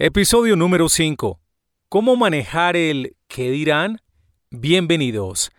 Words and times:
Episodio 0.00 0.54
número 0.54 0.88
5. 0.88 1.40
¿Cómo 1.88 2.14
manejar 2.14 2.76
el 2.76 3.16
qué 3.26 3.50
dirán? 3.50 4.00
Bienvenidos. 4.48 5.50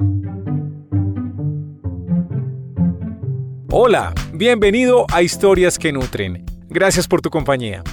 Hola, 3.70 4.14
bienvenido 4.32 5.06
a 5.12 5.24
Historias 5.24 5.78
que 5.78 5.92
Nutren. 5.92 6.46
Gracias 6.70 7.06
por 7.06 7.20
tu 7.20 7.30
compañía. 7.30 7.84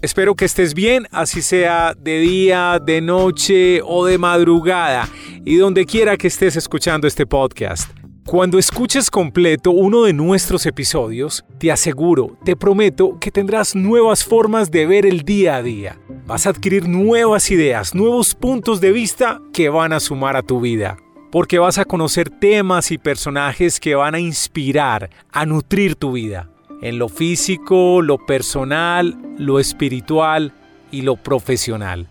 Espero 0.00 0.34
que 0.34 0.44
estés 0.44 0.74
bien, 0.74 1.06
así 1.12 1.40
sea 1.40 1.94
de 1.96 2.18
día, 2.18 2.80
de 2.84 3.00
noche 3.00 3.80
o 3.84 4.04
de 4.04 4.18
madrugada, 4.18 5.08
y 5.44 5.54
donde 5.54 5.86
quiera 5.86 6.16
que 6.16 6.26
estés 6.26 6.56
escuchando 6.56 7.06
este 7.06 7.26
podcast. 7.26 7.88
Cuando 8.26 8.58
escuches 8.58 9.10
completo 9.10 9.72
uno 9.72 10.04
de 10.04 10.12
nuestros 10.12 10.64
episodios, 10.64 11.44
te 11.58 11.72
aseguro, 11.72 12.38
te 12.44 12.54
prometo 12.54 13.18
que 13.18 13.32
tendrás 13.32 13.74
nuevas 13.74 14.24
formas 14.24 14.70
de 14.70 14.86
ver 14.86 15.06
el 15.06 15.22
día 15.22 15.56
a 15.56 15.62
día. 15.62 15.98
Vas 16.24 16.46
a 16.46 16.50
adquirir 16.50 16.88
nuevas 16.88 17.50
ideas, 17.50 17.96
nuevos 17.96 18.36
puntos 18.36 18.80
de 18.80 18.92
vista 18.92 19.40
que 19.52 19.68
van 19.68 19.92
a 19.92 19.98
sumar 19.98 20.36
a 20.36 20.42
tu 20.42 20.60
vida. 20.60 20.96
Porque 21.32 21.58
vas 21.58 21.78
a 21.78 21.84
conocer 21.84 22.30
temas 22.30 22.92
y 22.92 22.98
personajes 22.98 23.80
que 23.80 23.96
van 23.96 24.14
a 24.14 24.20
inspirar, 24.20 25.10
a 25.32 25.44
nutrir 25.44 25.96
tu 25.96 26.12
vida. 26.12 26.48
En 26.80 26.98
lo 26.98 27.08
físico, 27.08 28.02
lo 28.02 28.24
personal, 28.24 29.18
lo 29.36 29.58
espiritual 29.58 30.54
y 30.92 31.02
lo 31.02 31.16
profesional. 31.16 32.08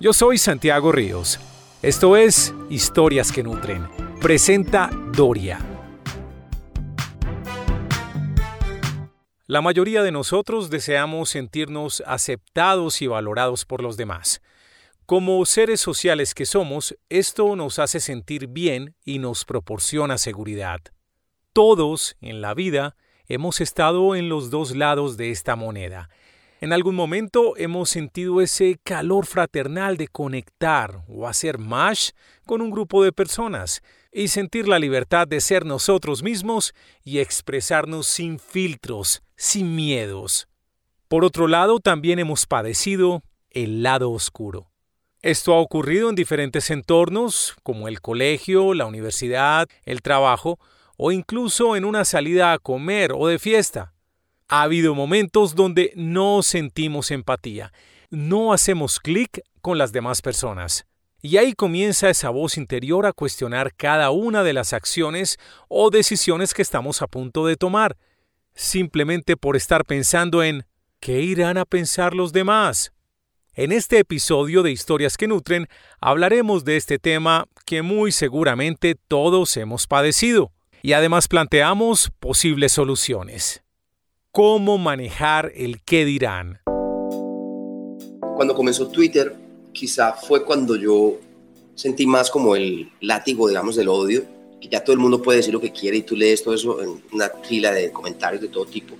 Yo 0.00 0.12
soy 0.12 0.38
Santiago 0.38 0.90
Ríos. 0.90 1.38
Esto 1.82 2.16
es 2.16 2.52
Historias 2.68 3.30
que 3.30 3.44
Nutren 3.44 3.86
presenta 4.20 4.90
La 9.46 9.62
mayoría 9.62 10.02
de 10.02 10.12
nosotros 10.12 10.68
deseamos 10.68 11.30
sentirnos 11.30 12.02
aceptados 12.06 13.00
y 13.00 13.06
valorados 13.06 13.64
por 13.64 13.82
los 13.82 13.96
demás. 13.96 14.42
Como 15.06 15.42
seres 15.46 15.80
sociales 15.80 16.34
que 16.34 16.44
somos, 16.44 16.98
esto 17.08 17.56
nos 17.56 17.78
hace 17.78 17.98
sentir 17.98 18.48
bien 18.48 18.94
y 19.06 19.18
nos 19.18 19.46
proporciona 19.46 20.18
seguridad. 20.18 20.80
Todos, 21.54 22.18
en 22.20 22.42
la 22.42 22.52
vida, 22.52 22.94
hemos 23.26 23.62
estado 23.62 24.16
en 24.16 24.28
los 24.28 24.50
dos 24.50 24.76
lados 24.76 25.16
de 25.16 25.30
esta 25.30 25.56
moneda. 25.56 26.10
En 26.60 26.74
algún 26.74 26.94
momento 26.94 27.56
hemos 27.56 27.88
sentido 27.88 28.42
ese 28.42 28.78
calor 28.82 29.24
fraternal 29.24 29.96
de 29.96 30.08
conectar 30.08 31.04
o 31.08 31.26
hacer 31.26 31.58
mash 31.58 32.10
con 32.44 32.60
un 32.60 32.70
grupo 32.70 33.02
de 33.02 33.12
personas 33.12 33.82
y 34.16 34.28
sentir 34.28 34.66
la 34.66 34.78
libertad 34.78 35.28
de 35.28 35.42
ser 35.42 35.66
nosotros 35.66 36.22
mismos 36.22 36.74
y 37.04 37.18
expresarnos 37.18 38.06
sin 38.06 38.38
filtros, 38.38 39.22
sin 39.36 39.76
miedos. 39.76 40.48
Por 41.06 41.22
otro 41.22 41.48
lado, 41.48 41.80
también 41.80 42.18
hemos 42.18 42.46
padecido 42.46 43.22
el 43.50 43.82
lado 43.82 44.10
oscuro. 44.10 44.70
Esto 45.20 45.52
ha 45.52 45.60
ocurrido 45.60 46.08
en 46.08 46.14
diferentes 46.14 46.70
entornos, 46.70 47.56
como 47.62 47.88
el 47.88 48.00
colegio, 48.00 48.72
la 48.72 48.86
universidad, 48.86 49.68
el 49.84 50.00
trabajo, 50.00 50.58
o 50.96 51.12
incluso 51.12 51.76
en 51.76 51.84
una 51.84 52.06
salida 52.06 52.54
a 52.54 52.58
comer 52.58 53.12
o 53.12 53.26
de 53.26 53.38
fiesta. 53.38 53.92
Ha 54.48 54.62
habido 54.62 54.94
momentos 54.94 55.54
donde 55.54 55.92
no 55.94 56.42
sentimos 56.42 57.10
empatía, 57.10 57.70
no 58.08 58.54
hacemos 58.54 58.98
clic 58.98 59.42
con 59.60 59.76
las 59.76 59.92
demás 59.92 60.22
personas. 60.22 60.86
Y 61.26 61.38
ahí 61.38 61.54
comienza 61.54 62.08
esa 62.08 62.30
voz 62.30 62.56
interior 62.56 63.04
a 63.04 63.12
cuestionar 63.12 63.74
cada 63.74 64.12
una 64.12 64.44
de 64.44 64.52
las 64.52 64.72
acciones 64.72 65.38
o 65.66 65.90
decisiones 65.90 66.54
que 66.54 66.62
estamos 66.62 67.02
a 67.02 67.08
punto 67.08 67.44
de 67.44 67.56
tomar, 67.56 67.96
simplemente 68.54 69.36
por 69.36 69.56
estar 69.56 69.84
pensando 69.84 70.44
en 70.44 70.66
¿qué 71.00 71.22
irán 71.22 71.58
a 71.58 71.64
pensar 71.64 72.14
los 72.14 72.32
demás? 72.32 72.92
En 73.54 73.72
este 73.72 73.98
episodio 73.98 74.62
de 74.62 74.70
Historias 74.70 75.16
que 75.16 75.26
Nutren 75.26 75.66
hablaremos 76.00 76.64
de 76.64 76.76
este 76.76 77.00
tema 77.00 77.46
que 77.64 77.82
muy 77.82 78.12
seguramente 78.12 78.94
todos 79.08 79.56
hemos 79.56 79.88
padecido 79.88 80.52
y 80.80 80.92
además 80.92 81.26
planteamos 81.26 82.12
posibles 82.20 82.70
soluciones. 82.70 83.64
¿Cómo 84.30 84.78
manejar 84.78 85.50
el 85.56 85.82
qué 85.82 86.04
dirán? 86.04 86.60
Cuando 88.36 88.54
comenzó 88.54 88.86
Twitter, 88.86 89.34
quizá 89.72 90.12
fue 90.12 90.44
cuando 90.44 90.76
yo 90.76 91.18
sentí 91.76 92.06
más 92.06 92.30
como 92.30 92.56
el 92.56 92.90
látigo, 93.00 93.46
digamos, 93.46 93.76
del 93.76 93.88
odio, 93.88 94.24
que 94.60 94.68
ya 94.68 94.82
todo 94.82 94.94
el 94.94 94.98
mundo 94.98 95.22
puede 95.22 95.38
decir 95.38 95.54
lo 95.54 95.60
que 95.60 95.70
quiere 95.70 95.98
y 95.98 96.02
tú 96.02 96.16
lees 96.16 96.42
todo 96.42 96.54
eso 96.54 96.82
en 96.82 97.00
una 97.12 97.30
fila 97.44 97.70
de 97.70 97.92
comentarios 97.92 98.42
de 98.42 98.48
todo 98.48 98.64
tipo. 98.66 98.96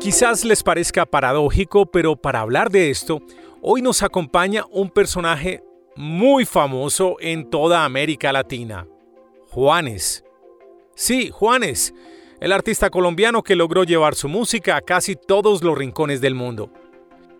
Quizás 0.00 0.44
les 0.44 0.62
parezca 0.62 1.04
paradójico, 1.04 1.86
pero 1.86 2.16
para 2.16 2.40
hablar 2.40 2.70
de 2.70 2.90
esto, 2.90 3.20
hoy 3.60 3.82
nos 3.82 4.02
acompaña 4.02 4.64
un 4.70 4.88
personaje 4.90 5.62
muy 5.94 6.46
famoso 6.46 7.16
en 7.20 7.50
toda 7.50 7.84
América 7.84 8.32
Latina, 8.32 8.88
Juanes. 9.48 10.24
Sí, 10.94 11.28
Juanes, 11.30 11.92
el 12.40 12.52
artista 12.52 12.88
colombiano 12.88 13.42
que 13.42 13.56
logró 13.56 13.84
llevar 13.84 14.14
su 14.14 14.28
música 14.28 14.76
a 14.76 14.80
casi 14.80 15.16
todos 15.16 15.62
los 15.62 15.76
rincones 15.76 16.22
del 16.22 16.34
mundo. 16.34 16.72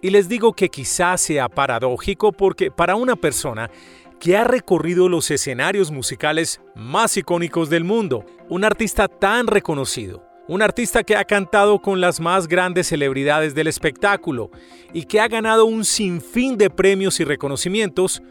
Y 0.02 0.10
les 0.10 0.28
digo 0.28 0.52
que 0.54 0.68
quizás 0.68 1.20
sea 1.20 1.48
paradójico 1.48 2.32
porque 2.32 2.70
para 2.70 2.96
una 2.96 3.16
persona 3.16 3.70
que 4.18 4.36
ha 4.36 4.44
recorrido 4.44 5.08
los 5.08 5.30
escenarios 5.30 5.90
musicales 5.90 6.60
más 6.74 7.16
icónicos 7.16 7.70
del 7.70 7.84
mundo, 7.84 8.24
un 8.48 8.64
artista 8.64 9.08
tan 9.08 9.46
reconocido, 9.46 10.22
un 10.46 10.62
artista 10.62 11.04
que 11.04 11.16
ha 11.16 11.24
cantado 11.24 11.80
con 11.80 12.00
las 12.00 12.20
más 12.20 12.48
grandes 12.48 12.88
celebridades 12.88 13.54
del 13.54 13.66
espectáculo 13.66 14.50
y 14.92 15.04
que 15.04 15.20
ha 15.20 15.28
ganado 15.28 15.64
un 15.64 15.84
sinfín 15.84 16.58
de 16.58 16.70
premios 16.70 17.20
y 17.20 17.24
reconocimientos, 17.24 18.22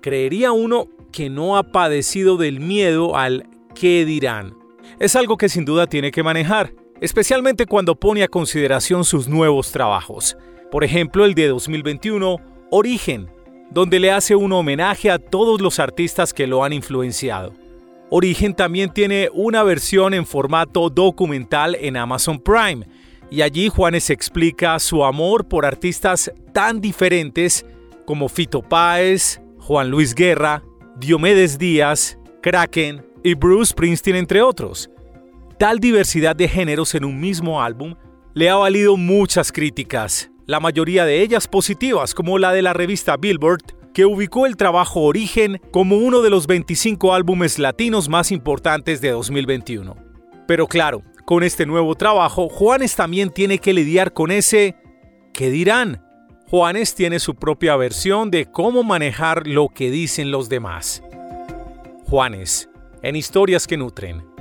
creería 0.00 0.52
uno 0.52 0.88
que 1.12 1.30
no 1.30 1.56
ha 1.56 1.62
padecido 1.62 2.36
del 2.36 2.60
miedo 2.60 3.16
al 3.16 3.46
qué 3.74 4.04
dirán. 4.04 4.54
Es 4.98 5.16
algo 5.16 5.36
que 5.36 5.48
sin 5.48 5.64
duda 5.64 5.86
tiene 5.86 6.10
que 6.10 6.22
manejar, 6.22 6.74
especialmente 7.00 7.66
cuando 7.66 7.94
pone 7.96 8.22
a 8.22 8.28
consideración 8.28 9.04
sus 9.04 9.28
nuevos 9.28 9.72
trabajos. 9.72 10.36
Por 10.72 10.84
ejemplo, 10.84 11.26
el 11.26 11.34
de 11.34 11.48
2021, 11.48 12.40
Origen, 12.70 13.28
donde 13.70 14.00
le 14.00 14.10
hace 14.10 14.34
un 14.34 14.54
homenaje 14.54 15.10
a 15.10 15.18
todos 15.18 15.60
los 15.60 15.78
artistas 15.78 16.32
que 16.32 16.46
lo 16.46 16.64
han 16.64 16.72
influenciado. 16.72 17.52
Origen 18.08 18.54
también 18.54 18.88
tiene 18.88 19.28
una 19.34 19.64
versión 19.64 20.14
en 20.14 20.24
formato 20.24 20.88
documental 20.88 21.76
en 21.78 21.98
Amazon 21.98 22.40
Prime, 22.40 22.86
y 23.30 23.42
allí 23.42 23.68
Juanes 23.68 24.08
explica 24.08 24.78
su 24.78 25.04
amor 25.04 25.46
por 25.46 25.66
artistas 25.66 26.32
tan 26.54 26.80
diferentes 26.80 27.66
como 28.06 28.30
Fito 28.30 28.62
Páez, 28.62 29.42
Juan 29.58 29.90
Luis 29.90 30.14
Guerra, 30.14 30.62
Diomedes 30.96 31.58
Díaz, 31.58 32.18
Kraken 32.40 33.04
y 33.22 33.34
Bruce 33.34 33.72
Springsteen 33.72 34.16
entre 34.16 34.40
otros. 34.40 34.88
Tal 35.58 35.80
diversidad 35.80 36.34
de 36.34 36.48
géneros 36.48 36.94
en 36.94 37.04
un 37.04 37.20
mismo 37.20 37.62
álbum 37.62 37.94
le 38.32 38.48
ha 38.48 38.54
valido 38.54 38.96
muchas 38.96 39.52
críticas, 39.52 40.31
la 40.46 40.60
mayoría 40.60 41.04
de 41.04 41.22
ellas 41.22 41.48
positivas, 41.48 42.14
como 42.14 42.38
la 42.38 42.52
de 42.52 42.62
la 42.62 42.72
revista 42.72 43.16
Billboard, 43.16 43.62
que 43.92 44.06
ubicó 44.06 44.46
el 44.46 44.56
trabajo 44.56 45.02
Origen 45.02 45.60
como 45.70 45.98
uno 45.98 46.22
de 46.22 46.30
los 46.30 46.46
25 46.46 47.14
álbumes 47.14 47.58
latinos 47.58 48.08
más 48.08 48.32
importantes 48.32 49.00
de 49.00 49.10
2021. 49.10 49.96
Pero 50.46 50.66
claro, 50.66 51.02
con 51.24 51.42
este 51.42 51.66
nuevo 51.66 51.94
trabajo, 51.94 52.48
Juanes 52.48 52.96
también 52.96 53.30
tiene 53.30 53.58
que 53.58 53.72
lidiar 53.72 54.12
con 54.12 54.30
ese 54.30 54.76
¿qué 55.32 55.50
dirán? 55.50 56.02
Juanes 56.48 56.94
tiene 56.94 57.18
su 57.18 57.34
propia 57.34 57.76
versión 57.76 58.30
de 58.30 58.46
cómo 58.46 58.82
manejar 58.82 59.46
lo 59.46 59.68
que 59.68 59.90
dicen 59.90 60.30
los 60.30 60.48
demás. 60.48 61.02
Juanes, 62.04 62.68
en 63.02 63.16
historias 63.16 63.66
que 63.66 63.78
nutren. 63.78 64.31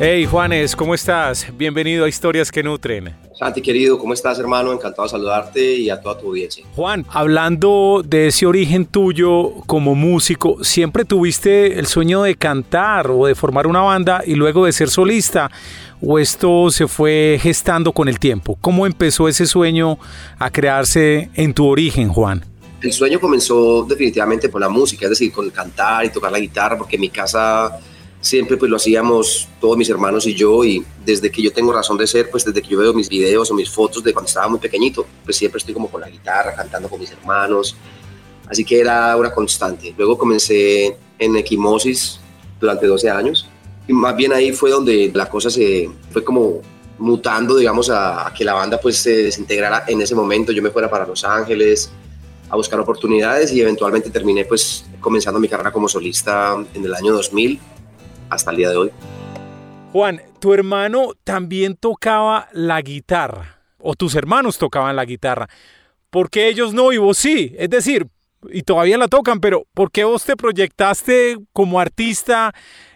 Hey 0.00 0.26
Juanes, 0.26 0.74
¿cómo 0.74 0.92
estás? 0.92 1.46
Bienvenido 1.56 2.04
a 2.04 2.08
Historias 2.08 2.50
que 2.50 2.64
Nutren. 2.64 3.14
Santi 3.38 3.62
querido, 3.62 3.96
¿cómo 3.96 4.12
estás 4.12 4.40
hermano? 4.40 4.72
Encantado 4.72 5.04
de 5.04 5.10
saludarte 5.10 5.76
y 5.76 5.88
a 5.88 6.00
toda 6.00 6.18
tu 6.18 6.26
audiencia. 6.26 6.66
Juan, 6.74 7.06
hablando 7.08 8.02
de 8.04 8.26
ese 8.26 8.44
origen 8.44 8.86
tuyo 8.86 9.52
como 9.66 9.94
músico, 9.94 10.64
¿siempre 10.64 11.04
tuviste 11.04 11.78
el 11.78 11.86
sueño 11.86 12.22
de 12.22 12.34
cantar 12.34 13.08
o 13.08 13.26
de 13.26 13.36
formar 13.36 13.68
una 13.68 13.82
banda 13.82 14.22
y 14.26 14.34
luego 14.34 14.66
de 14.66 14.72
ser 14.72 14.90
solista? 14.90 15.52
¿O 16.02 16.18
esto 16.18 16.70
se 16.70 16.88
fue 16.88 17.38
gestando 17.40 17.92
con 17.92 18.08
el 18.08 18.18
tiempo? 18.18 18.58
¿Cómo 18.60 18.86
empezó 18.86 19.28
ese 19.28 19.46
sueño 19.46 19.98
a 20.40 20.50
crearse 20.50 21.30
en 21.34 21.54
tu 21.54 21.68
origen, 21.68 22.08
Juan? 22.08 22.44
El 22.82 22.92
sueño 22.92 23.20
comenzó 23.20 23.84
definitivamente 23.84 24.48
por 24.48 24.60
la 24.60 24.68
música, 24.68 25.06
es 25.06 25.10
decir, 25.10 25.30
con 25.30 25.48
cantar 25.50 26.04
y 26.04 26.08
tocar 26.10 26.32
la 26.32 26.40
guitarra, 26.40 26.76
porque 26.76 26.96
en 26.96 27.00
mi 27.02 27.10
casa 27.10 27.78
siempre 28.24 28.56
pues 28.56 28.70
lo 28.70 28.76
hacíamos 28.76 29.48
todos 29.60 29.76
mis 29.76 29.90
hermanos 29.90 30.26
y 30.26 30.34
yo 30.34 30.64
y 30.64 30.82
desde 31.04 31.30
que 31.30 31.42
yo 31.42 31.52
tengo 31.52 31.72
razón 31.72 31.98
de 31.98 32.06
ser, 32.06 32.30
pues 32.30 32.44
desde 32.44 32.62
que 32.62 32.68
yo 32.68 32.78
veo 32.78 32.94
mis 32.94 33.08
videos 33.08 33.50
o 33.50 33.54
mis 33.54 33.68
fotos 33.68 34.02
de 34.02 34.14
cuando 34.14 34.28
estaba 34.28 34.48
muy 34.48 34.58
pequeñito, 34.58 35.06
pues 35.24 35.36
siempre 35.36 35.58
estoy 35.58 35.74
como 35.74 35.90
con 35.90 36.00
la 36.00 36.08
guitarra, 36.08 36.54
cantando 36.54 36.88
con 36.88 36.98
mis 36.98 37.10
hermanos 37.12 37.76
Así 38.48 38.64
que 38.64 38.80
era 38.80 39.16
una 39.16 39.32
constante. 39.32 39.94
Luego 39.96 40.18
comencé 40.18 40.96
en 41.18 41.36
Equimosis 41.36 42.20
durante 42.60 42.86
12 42.86 43.10
años 43.10 43.48
y 43.88 43.92
más 43.92 44.14
bien 44.16 44.32
ahí 44.32 44.52
fue 44.52 44.70
donde 44.70 45.10
la 45.14 45.28
cosa 45.28 45.50
se 45.50 45.90
fue 46.10 46.22
como 46.24 46.60
mutando, 46.98 47.56
digamos, 47.56 47.90
a, 47.90 48.32
que 48.36 48.44
la 48.44 48.54
banda 48.54 48.78
pues 48.80 48.98
se 48.98 49.24
desintegrara 49.24 49.84
en 49.86 50.00
ese 50.00 50.14
momento. 50.14 50.52
Yo 50.52 50.62
me 50.62 50.70
fuera 50.70 50.90
para 50.90 51.06
Los 51.06 51.24
Ángeles 51.24 51.90
a 52.50 52.56
buscar 52.56 52.78
oportunidades 52.78 53.52
y 53.52 53.60
eventualmente 53.60 54.10
terminé 54.10 54.44
pues 54.44 54.84
comenzando 55.00 55.40
mi 55.40 55.48
carrera 55.48 55.72
como 55.72 55.88
solista 55.88 56.56
en 56.74 56.84
el 56.84 56.94
año 56.94 57.12
2000 57.14 57.58
hasta 58.30 58.50
el 58.50 58.56
día 58.56 58.70
de 58.70 58.76
hoy. 58.76 58.90
Juan, 59.92 60.20
tu 60.40 60.52
hermano 60.52 61.12
también 61.22 61.76
tocaba 61.76 62.48
la 62.52 62.82
guitarra, 62.82 63.60
o 63.78 63.94
tus 63.94 64.14
hermanos 64.14 64.58
tocaban 64.58 64.96
la 64.96 65.04
guitarra. 65.04 65.48
¿Por 66.10 66.30
qué 66.30 66.48
ellos 66.48 66.74
no 66.74 66.92
y 66.92 66.98
vos 66.98 67.18
sí? 67.18 67.54
Es 67.58 67.70
decir, 67.70 68.08
y 68.50 68.62
todavía 68.62 68.98
la 68.98 69.08
tocan, 69.08 69.40
pero 69.40 69.66
¿por 69.74 69.90
qué 69.90 70.04
vos 70.04 70.24
te 70.24 70.36
proyectaste 70.36 71.38
como 71.52 71.80
artista? 71.80 72.52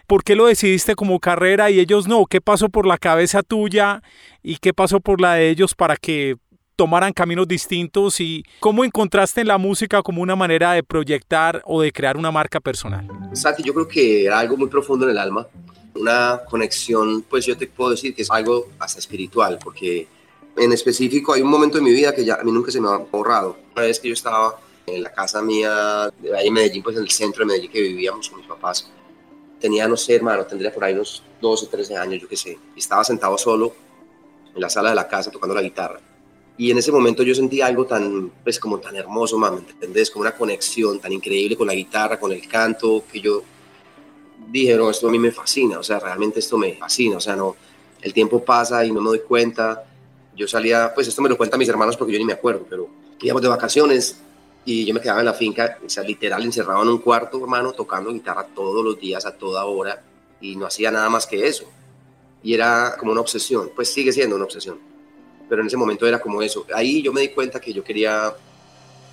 ¿Por 0.07 0.23
qué 0.23 0.35
lo 0.35 0.47
decidiste 0.47 0.95
como 0.95 1.19
carrera 1.19 1.69
y 1.69 1.79
ellos 1.79 2.07
no? 2.07 2.25
¿Qué 2.25 2.41
pasó 2.41 2.69
por 2.69 2.85
la 2.85 2.97
cabeza 2.97 3.43
tuya 3.43 4.01
y 4.41 4.57
qué 4.57 4.73
pasó 4.73 4.99
por 4.99 5.21
la 5.21 5.35
de 5.35 5.49
ellos 5.49 5.75
para 5.75 5.95
que 5.95 6.35
tomaran 6.79 7.11
caminos 7.11 7.45
distintos 7.45 8.21
y 8.21 8.45
cómo 8.61 8.85
encontraste 8.85 9.41
en 9.41 9.49
la 9.49 9.57
música 9.57 10.01
como 10.01 10.21
una 10.21 10.37
manera 10.37 10.71
de 10.71 10.81
proyectar 10.81 11.61
o 11.65 11.81
de 11.81 11.91
crear 11.91 12.15
una 12.15 12.31
marca 12.31 12.61
personal? 12.61 13.05
Santi, 13.33 13.63
yo 13.63 13.73
creo 13.73 13.85
que 13.85 14.23
era 14.23 14.39
algo 14.39 14.55
muy 14.55 14.69
profundo 14.69 15.03
en 15.03 15.11
el 15.11 15.17
alma, 15.17 15.45
una 15.93 16.39
conexión, 16.49 17.21
pues 17.23 17.45
yo 17.45 17.57
te 17.57 17.67
puedo 17.67 17.91
decir 17.91 18.15
que 18.15 18.21
es 18.21 18.31
algo 18.31 18.69
hasta 18.79 18.97
espiritual, 18.99 19.59
porque 19.61 20.07
en 20.55 20.71
específico 20.71 21.33
hay 21.33 21.41
un 21.41 21.49
momento 21.49 21.79
en 21.79 21.83
mi 21.83 21.91
vida 21.91 22.15
que 22.15 22.23
ya 22.23 22.35
a 22.35 22.43
mí 22.45 22.51
nunca 22.53 22.71
se 22.71 22.79
me 22.79 22.87
ha 22.87 22.95
borrado. 22.95 23.57
Una 23.75 23.81
vez 23.85 23.99
que 23.99 24.07
yo 24.07 24.13
estaba 24.13 24.57
en 24.85 25.03
la 25.03 25.11
casa 25.11 25.41
mía 25.41 26.09
de 26.17 26.37
ahí 26.37 26.47
en 26.47 26.53
Medellín, 26.53 26.81
pues 26.81 26.95
en 26.95 27.03
el 27.03 27.09
centro 27.09 27.41
de 27.41 27.47
Medellín 27.47 27.71
que 27.71 27.81
vivíamos 27.81 28.29
con 28.29 28.39
mis 28.39 28.47
papás. 28.47 28.89
Tenía, 29.59 29.85
no 29.85 29.97
sé, 29.97 30.15
hermano, 30.15 30.45
tendría 30.45 30.73
por 30.73 30.85
ahí 30.85 30.93
unos 30.93 31.23
12, 31.41 31.67
13 31.67 31.97
años, 31.97 32.21
yo 32.21 32.29
qué 32.29 32.37
sé. 32.37 32.57
Y 32.73 32.79
estaba 32.79 33.03
sentado 33.03 33.37
solo 33.37 33.75
en 34.55 34.61
la 34.61 34.69
sala 34.69 34.91
de 34.91 34.95
la 34.95 35.09
casa 35.09 35.29
tocando 35.29 35.53
la 35.53 35.61
guitarra. 35.61 35.99
Y 36.59 36.71
en 36.71 36.77
ese 36.77 36.91
momento 36.91 37.23
yo 37.23 37.33
sentí 37.33 37.61
algo 37.61 37.85
tan, 37.85 38.33
pues 38.43 38.59
como 38.59 38.79
tan 38.79 38.93
hermoso, 38.93 39.39
¿me 39.39 39.47
entendés? 39.47 40.11
Como 40.11 40.23
una 40.23 40.35
conexión 40.35 40.99
tan 40.99 41.13
increíble 41.13 41.55
con 41.55 41.67
la 41.67 41.73
guitarra, 41.73 42.19
con 42.19 42.33
el 42.33 42.45
canto, 42.49 43.05
que 43.09 43.21
yo 43.21 43.41
dije, 44.51 44.75
no, 44.75 44.89
esto 44.89 45.07
a 45.07 45.11
mí 45.11 45.17
me 45.17 45.31
fascina, 45.31 45.79
o 45.79 45.83
sea, 45.83 45.99
realmente 45.99 46.39
esto 46.41 46.57
me 46.57 46.73
fascina, 46.73 47.15
o 47.15 47.21
sea, 47.21 47.33
no, 47.37 47.55
el 48.01 48.13
tiempo 48.13 48.43
pasa 48.43 48.83
y 48.83 48.91
no 48.91 48.99
me 48.99 49.07
doy 49.07 49.21
cuenta. 49.21 49.85
Yo 50.35 50.49
salía, 50.49 50.91
pues 50.93 51.07
esto 51.07 51.21
me 51.21 51.29
lo 51.29 51.37
cuentan 51.37 51.59
mis 51.59 51.69
hermanos 51.69 51.95
porque 51.95 52.11
yo 52.11 52.19
ni 52.19 52.25
me 52.25 52.33
acuerdo, 52.33 52.65
pero 52.69 52.89
íbamos 53.21 53.41
de 53.41 53.47
vacaciones 53.47 54.19
y 54.65 54.83
yo 54.83 54.93
me 54.93 54.99
quedaba 54.99 55.21
en 55.21 55.27
la 55.27 55.33
finca, 55.33 55.77
o 55.85 55.87
sea, 55.87 56.03
literal 56.03 56.43
encerrado 56.43 56.83
en 56.83 56.89
un 56.89 56.97
cuarto, 56.97 57.39
hermano, 57.39 57.71
tocando 57.71 58.11
guitarra 58.11 58.45
todos 58.53 58.83
los 58.83 58.99
días, 58.99 59.25
a 59.25 59.31
toda 59.31 59.63
hora, 59.63 60.03
y 60.41 60.57
no 60.57 60.65
hacía 60.65 60.91
nada 60.91 61.09
más 61.09 61.25
que 61.25 61.47
eso. 61.47 61.63
Y 62.43 62.53
era 62.53 62.97
como 62.99 63.13
una 63.13 63.21
obsesión, 63.21 63.71
pues 63.73 63.93
sigue 63.93 64.11
siendo 64.11 64.35
una 64.35 64.43
obsesión, 64.43 64.77
pero 65.49 65.61
en 65.61 65.67
ese 65.67 65.77
momento 65.77 66.07
era 66.07 66.19
como 66.19 66.41
eso. 66.41 66.65
Ahí 66.73 67.01
yo 67.01 67.11
me 67.11 67.21
di 67.21 67.29
cuenta 67.29 67.59
que 67.59 67.73
yo 67.73 67.83
quería 67.83 68.33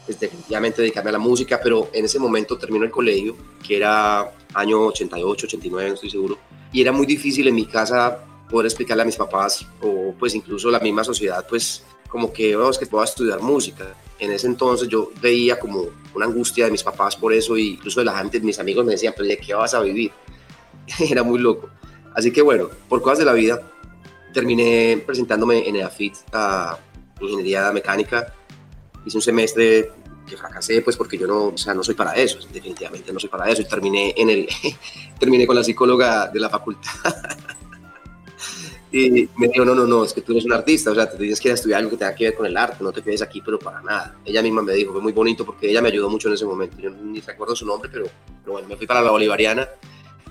pues, 0.05 0.21
definitivamente 0.21 0.83
dedicarme 0.83 1.11
a 1.11 1.15
la 1.15 1.19
música, 1.19 1.59
pero 1.63 1.89
en 1.93 2.05
ese 2.05 2.19
momento 2.19 2.59
terminó 2.59 2.85
el 2.85 2.91
colegio, 2.91 3.37
que 3.67 3.77
era 3.77 4.33
año 4.55 4.87
88, 4.87 5.47
89, 5.47 5.89
no 5.89 5.95
estoy 5.95 6.11
seguro, 6.11 6.39
y 6.73 6.81
era 6.81 6.93
muy 6.93 7.07
difícil 7.07 7.49
en 7.49 7.55
mi 7.55 7.67
casa 7.67 8.19
poder 8.49 8.67
explicarle 8.67 9.03
a 9.03 9.07
mis 9.07 9.17
papás 9.17 9.67
o 9.83 10.15
pues 10.19 10.35
incluso 10.35 10.71
la 10.71 10.79
misma 10.79 11.03
sociedad, 11.03 11.45
pues 11.49 11.83
como 12.09 12.33
que, 12.33 12.55
vamos, 12.55 12.79
que 12.79 12.87
puedo 12.87 13.03
estudiar 13.03 13.41
música 13.41 13.97
en 14.19 14.33
ese 14.33 14.47
entonces 14.47 14.89
yo 14.89 15.11
veía 15.21 15.59
como 15.59 15.87
una 16.15 16.27
angustia 16.27 16.65
de 16.65 16.71
mis 16.71 16.83
papás 16.83 17.17
por 17.17 17.33
eso, 17.33 17.57
y 17.57 17.75
incluso 17.75 18.01
de 18.01 18.07
la 18.07 18.19
gente, 18.19 18.41
mis 18.41 18.59
amigos 18.59 18.85
me 18.85 18.93
decían, 18.93 19.15
pero 19.17 19.29
¿de 19.29 19.39
qué 19.39 19.55
vas 19.55 19.75
a 19.75 19.81
vivir? 19.81 20.13
Era 21.11 21.23
muy 21.23 21.39
loco. 21.39 21.69
Así 22.15 22.33
que 22.33 22.41
bueno, 22.41 22.71
por 22.89 23.03
cosas 23.03 23.19
de 23.19 23.25
la 23.27 23.35
vida, 23.35 23.61
terminé 24.37 25.03
presentándome 25.07 25.67
en 25.67 25.77
EAFIT 25.77 26.15
a 26.35 26.79
Ingeniería 27.23 27.73
Mecánica. 27.73 28.35
Hice 29.07 29.17
un 29.17 29.23
semestre 29.23 29.91
que 30.29 30.37
fracasé, 30.37 30.83
pues 30.83 30.95
porque 30.95 31.17
yo 31.17 31.27
no, 31.27 31.47
o 31.47 31.57
sea, 31.57 31.73
no 31.73 31.83
soy 31.83 31.95
para 31.95 32.13
eso, 32.13 32.39
definitivamente 32.53 33.15
no 33.15 33.19
soy 33.19 33.31
para 33.31 33.49
eso. 33.49 33.63
Y 33.63 33.65
terminé, 33.65 34.13
en 34.15 34.29
el, 34.29 34.47
terminé 35.19 35.47
con 35.47 35.57
la 35.57 35.65
psicóloga 35.65 36.29
de 36.29 36.39
la 36.39 36.51
facultad. 36.51 36.91
Y 38.93 39.29
me 39.37 39.49
dijo, 39.49 39.65
no, 39.65 39.75
no, 39.75 39.85
no, 39.85 40.05
es 40.05 40.13
que 40.13 40.23
tú 40.23 40.33
eres 40.33 40.45
un 40.45 40.53
artista, 40.53 40.93
o 40.93 40.95
sea, 40.95 41.11
te 41.11 41.19
tienes 41.19 41.41
que 41.41 41.51
estudiar 41.51 41.81
algo 41.81 41.91
que 41.91 41.97
tenga 41.97 42.15
que 42.15 42.25
ver 42.25 42.35
con 42.35 42.47
el 42.47 42.57
arte, 42.57 42.83
no 42.83 42.93
te 42.93 43.03
quedes 43.03 43.21
aquí, 43.21 43.43
pero 43.45 43.59
para 43.59 43.83
nada. 43.83 44.17
Ella 44.25 44.41
misma 44.43 44.63
me 44.63 44.73
dijo, 44.73 44.93
fue 44.93 45.03
muy 45.03 45.13
bonito 45.13 45.45
porque 45.45 45.69
ella 45.69 45.83
me 45.83 45.89
ayudó 45.89 46.09
mucho 46.09 46.29
en 46.29 46.35
ese 46.35 46.47
momento. 46.47 46.79
Yo 46.79 46.91
ni 46.91 47.21
recuerdo 47.21 47.55
su 47.55 47.67
nombre, 47.67 47.91
pero, 47.93 48.07
bueno, 48.47 48.69
me 48.69 48.77
fui 48.77 48.87
para 48.87 49.03
la 49.03 49.11
Bolivariana, 49.11 49.69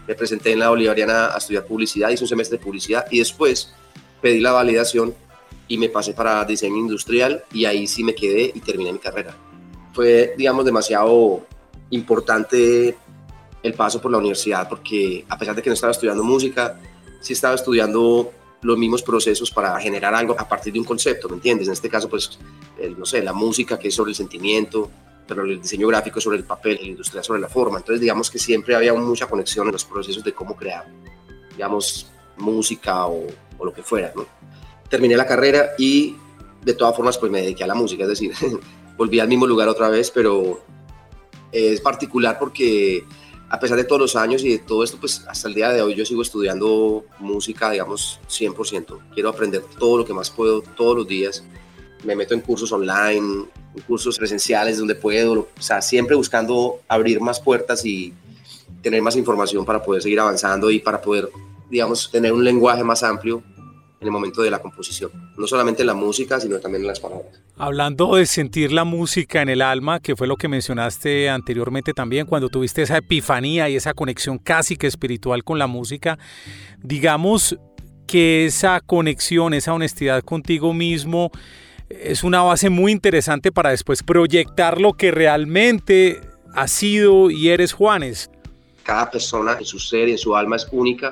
me 0.08 0.16
presenté 0.16 0.54
en 0.54 0.60
la 0.60 0.70
Bolivariana 0.70 1.36
a 1.36 1.38
estudiar 1.38 1.66
publicidad, 1.66 2.10
hice 2.10 2.24
un 2.24 2.30
semestre 2.30 2.58
de 2.58 2.64
publicidad 2.64 3.06
y 3.12 3.20
después 3.20 3.76
pedí 4.22 4.40
la 4.40 4.52
validación 4.52 5.14
y 5.68 5.78
me 5.78 5.90
pasé 5.90 6.14
para 6.14 6.44
diseño 6.46 6.78
industrial 6.78 7.44
y 7.52 7.66
ahí 7.66 7.88
sí 7.88 8.04
me 8.04 8.14
quedé 8.14 8.52
y 8.54 8.60
terminé 8.60 8.94
mi 8.94 9.00
carrera. 9.00 9.36
Fue, 9.94 10.34
digamos, 10.38 10.66
demasiado 10.66 11.46
importante 11.90 12.96
el 13.64 13.74
paso 13.74 14.02
por 14.02 14.12
la 14.12 14.18
universidad 14.18 14.68
porque 14.70 15.26
a 15.28 15.38
pesar 15.38 15.56
de 15.56 15.62
que 15.62 15.70
no 15.70 15.74
estaba 15.74 15.92
estudiando 15.92 16.24
música, 16.24 16.80
sí 17.22 17.34
estaba 17.34 17.56
estudiando 17.56 18.32
los 18.62 18.78
mismos 18.78 19.04
procesos 19.04 19.52
para 19.52 19.80
generar 19.80 20.14
algo 20.16 20.36
a 20.38 20.48
partir 20.48 20.74
de 20.74 20.80
un 20.80 20.86
concepto, 20.86 21.30
¿me 21.30 21.36
entiendes? 21.36 21.68
En 21.68 21.74
este 21.74 21.90
caso, 21.90 22.10
pues, 22.10 22.40
no 22.98 23.06
sé, 23.06 23.24
la 23.24 23.34
música 23.34 23.78
que 23.78 23.90
es 23.90 23.96
sobre 23.96 24.10
el 24.10 24.16
sentimiento, 24.16 24.90
pero 25.28 25.44
el 25.44 25.62
diseño 25.62 25.88
gráfico 25.88 26.20
sobre 26.20 26.38
el 26.38 26.44
papel, 26.44 26.80
la 26.82 26.88
industria 26.88 27.24
sobre 27.24 27.40
la 27.40 27.48
forma. 27.48 27.78
Entonces, 27.78 28.02
digamos 28.02 28.30
que 28.30 28.40
siempre 28.40 28.76
había 28.76 28.94
mucha 28.94 29.28
conexión 29.28 29.68
en 29.68 29.74
los 29.74 29.86
procesos 29.86 30.24
de 30.24 30.34
cómo 30.34 30.56
crear, 30.56 30.86
digamos, 31.52 32.08
música 32.38 33.06
o, 33.08 33.28
o 33.58 33.66
lo 33.66 33.74
que 33.74 33.84
fuera. 33.84 34.14
Terminé 34.90 35.16
la 35.18 35.26
carrera 35.26 35.72
y 35.78 36.16
de 36.64 36.74
todas 36.74 36.96
formas, 36.96 37.18
pues 37.18 37.32
me 37.32 37.42
dediqué 37.42 37.64
a 37.64 37.68
la 37.68 37.76
música, 37.76 38.04
es 38.04 38.10
decir, 38.10 38.34
volví 38.98 39.20
al 39.20 39.28
mismo 39.28 39.46
lugar 39.48 39.68
otra 39.68 39.90
vez, 39.90 40.12
pero 40.12 40.62
es 41.52 41.80
particular 41.82 42.38
porque 42.40 43.06
a 43.50 43.60
pesar 43.60 43.78
de 43.78 43.84
todos 43.84 44.02
los 44.02 44.16
años 44.16 44.44
y 44.44 44.50
de 44.50 44.58
todo 44.60 44.84
esto, 44.84 44.98
pues 45.00 45.24
hasta 45.28 45.48
el 45.48 45.54
día 45.54 45.70
de 45.70 45.82
hoy 45.82 45.96
yo 45.96 46.06
sigo 46.06 46.22
estudiando 46.22 47.06
música, 47.20 47.70
digamos, 47.72 48.20
100%. 48.28 49.00
Quiero 49.14 49.30
aprender 49.30 49.64
todo 49.78 50.00
lo 50.00 50.06
que 50.06 50.14
más 50.14 50.30
puedo 50.32 50.62
todos 50.62 50.98
los 50.98 51.08
días. 51.08 51.44
Me 52.04 52.16
meto 52.16 52.34
en 52.34 52.42
cursos 52.42 52.72
online, 52.72 53.46
en 53.76 53.82
cursos 53.88 54.18
presenciales 54.18 54.78
donde 54.78 54.96
puedo, 54.96 55.34
o 55.34 55.62
sea, 55.62 55.82
siempre 55.82 56.16
buscando 56.16 56.82
abrir 56.88 57.22
más 57.22 57.40
puertas 57.40 57.86
y 57.86 58.14
tener 58.82 59.02
más 59.02 59.16
información 59.16 59.66
para 59.66 59.82
poder 59.82 60.02
seguir 60.02 60.20
avanzando 60.20 60.70
y 60.70 60.80
para 60.80 61.02
poder, 61.02 61.30
digamos, 61.70 62.12
tener 62.12 62.34
un 62.34 62.44
lenguaje 62.44 62.84
más 62.84 63.04
amplio 63.04 63.44
en 64.00 64.08
el 64.08 64.12
momento 64.12 64.42
de 64.42 64.52
la 64.52 64.60
composición. 64.60 65.12
No 65.38 65.48
solamente 65.48 65.82
en 65.82 65.88
la 65.88 65.94
música, 65.94 66.40
sino 66.40 66.60
también 66.60 66.84
en 66.84 66.88
las 66.88 67.00
palabras. 67.00 67.42
Hablando 67.58 68.16
de 68.16 68.26
sentir 68.26 68.72
la 68.72 68.84
música 68.84 69.42
en 69.42 69.50
el 69.50 69.62
alma, 69.62 70.00
que 70.00 70.16
fue 70.16 70.28
lo 70.28 70.36
que 70.36 70.48
mencionaste 70.48 71.30
anteriormente 71.30 71.94
también, 71.94 72.26
cuando 72.26 72.50
tuviste 72.50 72.82
esa 72.82 72.98
epifanía 72.98 73.70
y 73.70 73.76
esa 73.76 73.94
conexión 73.94 74.38
casi 74.38 74.76
que 74.76 74.88
espiritual 74.88 75.44
con 75.44 75.60
la 75.60 75.68
música, 75.68 76.20
digamos 76.82 77.58
que 78.06 78.46
esa 78.46 78.82
conexión, 78.82 79.54
esa 79.54 79.74
honestidad 79.74 80.22
contigo 80.24 80.74
mismo, 80.74 81.32
es 81.90 82.24
una 82.24 82.42
base 82.42 82.70
muy 82.70 82.92
interesante 82.92 83.52
para 83.52 83.70
después 83.70 84.04
proyectar 84.04 84.80
lo 84.80 84.94
que 84.94 85.12
realmente 85.12 86.22
has 86.54 86.72
sido 86.72 87.30
y 87.30 87.50
eres 87.50 87.74
Juanes. 87.74 88.30
Cada 88.84 89.10
persona 89.10 89.56
en 89.58 89.66
su 89.66 89.80
ser 89.80 90.10
y 90.10 90.12
en 90.12 90.18
su 90.18 90.36
alma 90.36 90.58
es 90.58 90.68
única 90.72 91.10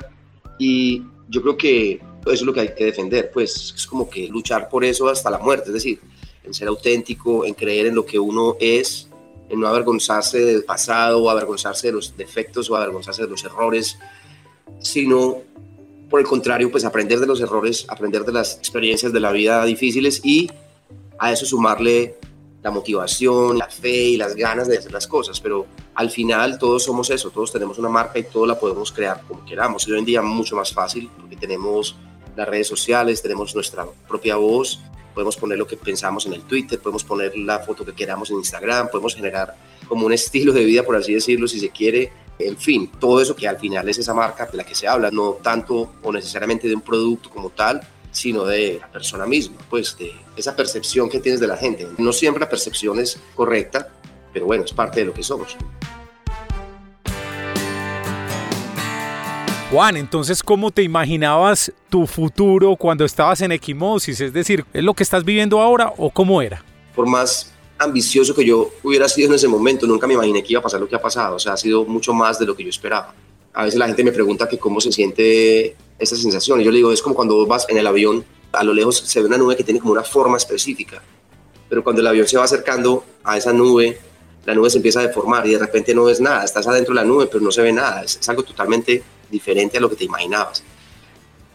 y 0.58 1.02
yo 1.28 1.42
creo 1.42 1.56
que 1.56 2.00
eso 2.22 2.32
es 2.32 2.42
lo 2.42 2.52
que 2.52 2.60
hay 2.60 2.74
que 2.74 2.86
defender, 2.86 3.30
pues 3.30 3.74
es 3.76 3.86
como 3.86 4.08
que 4.08 4.28
luchar 4.28 4.68
por 4.68 4.84
eso 4.84 5.08
hasta 5.08 5.30
la 5.30 5.38
muerte, 5.38 5.68
es 5.68 5.74
decir, 5.74 6.00
en 6.42 6.54
ser 6.54 6.68
auténtico, 6.68 7.44
en 7.44 7.54
creer 7.54 7.86
en 7.86 7.94
lo 7.94 8.04
que 8.04 8.18
uno 8.18 8.56
es, 8.60 9.08
en 9.48 9.60
no 9.60 9.66
avergonzarse 9.66 10.40
del 10.40 10.64
pasado 10.64 11.22
o 11.22 11.30
avergonzarse 11.30 11.88
de 11.88 11.92
los 11.92 12.16
defectos 12.16 12.70
o 12.70 12.76
avergonzarse 12.76 13.22
de 13.22 13.28
los 13.28 13.44
errores, 13.44 13.98
sino 14.80 15.38
por 16.08 16.20
el 16.20 16.26
contrario, 16.26 16.70
pues 16.70 16.84
aprender 16.84 17.18
de 17.18 17.26
los 17.26 17.40
errores, 17.40 17.86
aprender 17.88 18.24
de 18.24 18.32
las 18.32 18.56
experiencias 18.56 19.12
de 19.12 19.20
la 19.20 19.32
vida 19.32 19.64
difíciles 19.64 20.20
y 20.24 20.50
a 21.18 21.32
eso 21.32 21.46
sumarle 21.46 22.16
la 22.64 22.70
motivación, 22.70 23.58
la 23.58 23.68
fe 23.68 24.04
y 24.04 24.16
las 24.16 24.34
ganas 24.34 24.66
de 24.66 24.78
hacer 24.78 24.90
las 24.90 25.06
cosas, 25.06 25.38
pero 25.38 25.66
al 25.94 26.10
final 26.10 26.58
todos 26.58 26.82
somos 26.82 27.10
eso, 27.10 27.30
todos 27.30 27.52
tenemos 27.52 27.78
una 27.78 27.90
marca 27.90 28.18
y 28.18 28.24
todo 28.24 28.46
la 28.46 28.58
podemos 28.58 28.90
crear 28.90 29.20
como 29.28 29.44
queramos. 29.44 29.86
Y 29.86 29.92
hoy 29.92 29.98
en 29.98 30.06
día 30.06 30.22
mucho 30.22 30.56
más 30.56 30.72
fácil 30.72 31.10
porque 31.20 31.36
tenemos 31.36 31.94
las 32.34 32.48
redes 32.48 32.66
sociales, 32.66 33.20
tenemos 33.20 33.54
nuestra 33.54 33.84
propia 34.08 34.36
voz, 34.36 34.80
podemos 35.12 35.36
poner 35.36 35.58
lo 35.58 35.66
que 35.66 35.76
pensamos 35.76 36.24
en 36.24 36.32
el 36.32 36.40
Twitter, 36.44 36.80
podemos 36.80 37.04
poner 37.04 37.36
la 37.36 37.58
foto 37.58 37.84
que 37.84 37.92
queramos 37.92 38.30
en 38.30 38.36
Instagram, 38.36 38.88
podemos 38.88 39.14
generar 39.14 39.54
como 39.86 40.06
un 40.06 40.14
estilo 40.14 40.50
de 40.54 40.64
vida, 40.64 40.82
por 40.84 40.96
así 40.96 41.12
decirlo, 41.12 41.46
si 41.46 41.60
se 41.60 41.68
quiere. 41.68 42.12
En 42.38 42.56
fin, 42.56 42.90
todo 42.98 43.20
eso 43.20 43.36
que 43.36 43.46
al 43.46 43.58
final 43.58 43.86
es 43.90 43.98
esa 43.98 44.14
marca 44.14 44.46
de 44.46 44.56
la 44.56 44.64
que 44.64 44.74
se 44.74 44.88
habla, 44.88 45.10
no 45.10 45.32
tanto 45.42 45.92
o 46.02 46.10
necesariamente 46.10 46.66
de 46.66 46.74
un 46.74 46.80
producto 46.80 47.28
como 47.28 47.50
tal, 47.50 47.86
sino 48.14 48.44
de 48.44 48.78
la 48.80 48.90
persona 48.90 49.26
misma, 49.26 49.56
pues 49.68 49.96
de 49.98 50.12
esa 50.36 50.54
percepción 50.56 51.10
que 51.10 51.20
tienes 51.20 51.40
de 51.40 51.48
la 51.48 51.56
gente. 51.56 51.86
No 51.98 52.12
siempre 52.12 52.40
la 52.40 52.48
percepción 52.48 52.98
es 53.00 53.20
correcta, 53.34 53.88
pero 54.32 54.46
bueno, 54.46 54.64
es 54.64 54.72
parte 54.72 55.00
de 55.00 55.06
lo 55.06 55.12
que 55.12 55.22
somos. 55.22 55.56
Juan, 59.70 59.96
entonces, 59.96 60.42
¿cómo 60.42 60.70
te 60.70 60.82
imaginabas 60.82 61.72
tu 61.88 62.06
futuro 62.06 62.76
cuando 62.76 63.04
estabas 63.04 63.40
en 63.40 63.50
Equimosis? 63.50 64.20
Es 64.20 64.32
decir, 64.32 64.64
¿es 64.72 64.84
lo 64.84 64.94
que 64.94 65.02
estás 65.02 65.24
viviendo 65.24 65.60
ahora 65.60 65.92
o 65.96 66.10
cómo 66.10 66.40
era? 66.40 66.64
Por 66.94 67.08
más 67.08 67.52
ambicioso 67.78 68.36
que 68.36 68.44
yo 68.44 68.70
hubiera 68.84 69.08
sido 69.08 69.30
en 69.30 69.34
ese 69.34 69.48
momento, 69.48 69.84
nunca 69.86 70.06
me 70.06 70.14
imaginé 70.14 70.44
que 70.44 70.52
iba 70.52 70.60
a 70.60 70.62
pasar 70.62 70.80
lo 70.80 70.88
que 70.88 70.94
ha 70.94 71.02
pasado. 71.02 71.34
O 71.34 71.38
sea, 71.40 71.54
ha 71.54 71.56
sido 71.56 71.84
mucho 71.84 72.14
más 72.14 72.38
de 72.38 72.46
lo 72.46 72.54
que 72.54 72.62
yo 72.62 72.70
esperaba. 72.70 73.12
A 73.54 73.64
veces 73.64 73.78
la 73.78 73.86
gente 73.86 74.04
me 74.04 74.12
pregunta 74.12 74.48
que 74.48 74.58
cómo 74.58 74.80
se 74.80 74.92
siente 74.92 75.76
esa 75.98 76.16
sensación. 76.16 76.60
Y 76.60 76.64
yo 76.64 76.70
le 76.70 76.78
digo, 76.78 76.92
es 76.92 77.00
como 77.00 77.14
cuando 77.14 77.46
vas 77.46 77.66
en 77.68 77.78
el 77.78 77.86
avión, 77.86 78.24
a 78.52 78.64
lo 78.64 78.74
lejos 78.74 78.98
se 78.98 79.20
ve 79.20 79.26
una 79.26 79.38
nube 79.38 79.56
que 79.56 79.64
tiene 79.64 79.80
como 79.80 79.92
una 79.92 80.02
forma 80.02 80.36
específica. 80.36 81.02
Pero 81.68 81.82
cuando 81.82 82.02
el 82.02 82.06
avión 82.06 82.26
se 82.26 82.36
va 82.36 82.44
acercando 82.44 83.04
a 83.22 83.36
esa 83.38 83.52
nube, 83.52 83.98
la 84.44 84.54
nube 84.54 84.68
se 84.70 84.78
empieza 84.78 85.00
a 85.00 85.06
deformar 85.06 85.46
y 85.46 85.52
de 85.52 85.58
repente 85.58 85.94
no 85.94 86.04
ves 86.04 86.20
nada. 86.20 86.44
Estás 86.44 86.66
adentro 86.66 86.94
de 86.94 87.00
la 87.00 87.06
nube, 87.06 87.26
pero 87.26 87.42
no 87.42 87.50
se 87.50 87.62
ve 87.62 87.72
nada. 87.72 88.02
Es, 88.02 88.18
es 88.20 88.28
algo 88.28 88.42
totalmente 88.42 89.02
diferente 89.30 89.78
a 89.78 89.80
lo 89.80 89.88
que 89.88 89.96
te 89.96 90.04
imaginabas. 90.04 90.62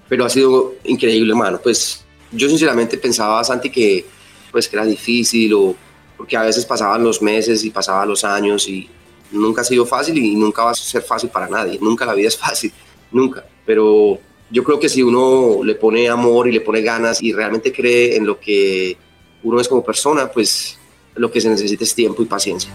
Pero 0.08 0.26
ha 0.26 0.30
sido 0.30 0.76
increíble, 0.86 1.32
hermano. 1.32 1.60
Pues 1.62 2.04
yo 2.32 2.48
sinceramente 2.48 2.98
pensaba, 2.98 3.44
Santi, 3.44 3.70
que, 3.70 4.06
pues, 4.52 4.68
que 4.68 4.76
era 4.76 4.86
difícil 4.86 5.54
o 5.54 5.76
porque 6.20 6.36
a 6.36 6.42
veces 6.42 6.66
pasaban 6.66 7.02
los 7.02 7.22
meses 7.22 7.64
y 7.64 7.70
pasaban 7.70 8.10
los 8.10 8.26
años 8.26 8.68
y 8.68 8.90
nunca 9.32 9.62
ha 9.62 9.64
sido 9.64 9.86
fácil 9.86 10.18
y 10.18 10.36
nunca 10.36 10.64
va 10.64 10.72
a 10.72 10.76
ser 10.76 11.02
fácil 11.02 11.30
para 11.30 11.48
nadie. 11.48 11.78
Nunca 11.82 12.06
la 12.06 12.14
vida 12.14 12.28
es 12.28 12.38
fácil, 12.38 12.72
nunca. 13.12 13.46
Pero 13.66 14.20
yo 14.50 14.64
creo 14.64 14.80
que 14.80 14.90
si 14.90 15.04
uno 15.04 15.64
le 15.64 15.76
pone 15.76 16.10
amor 16.10 16.48
y 16.48 16.52
le 16.52 16.62
pone 16.62 16.82
ganas 16.82 17.22
y 17.22 17.34
realmente 17.34 17.72
cree 17.72 18.16
en 18.16 18.26
lo 18.26 18.40
que 18.40 18.98
uno 19.44 19.60
es 19.60 19.68
como 19.68 19.84
persona, 19.84 20.32
pues 20.32 20.78
lo 21.16 21.32
que 21.32 21.42
se 21.42 21.50
necesita 21.50 21.84
es 21.84 21.94
tiempo 21.94 22.22
y 22.24 22.26
paciencia. 22.26 22.72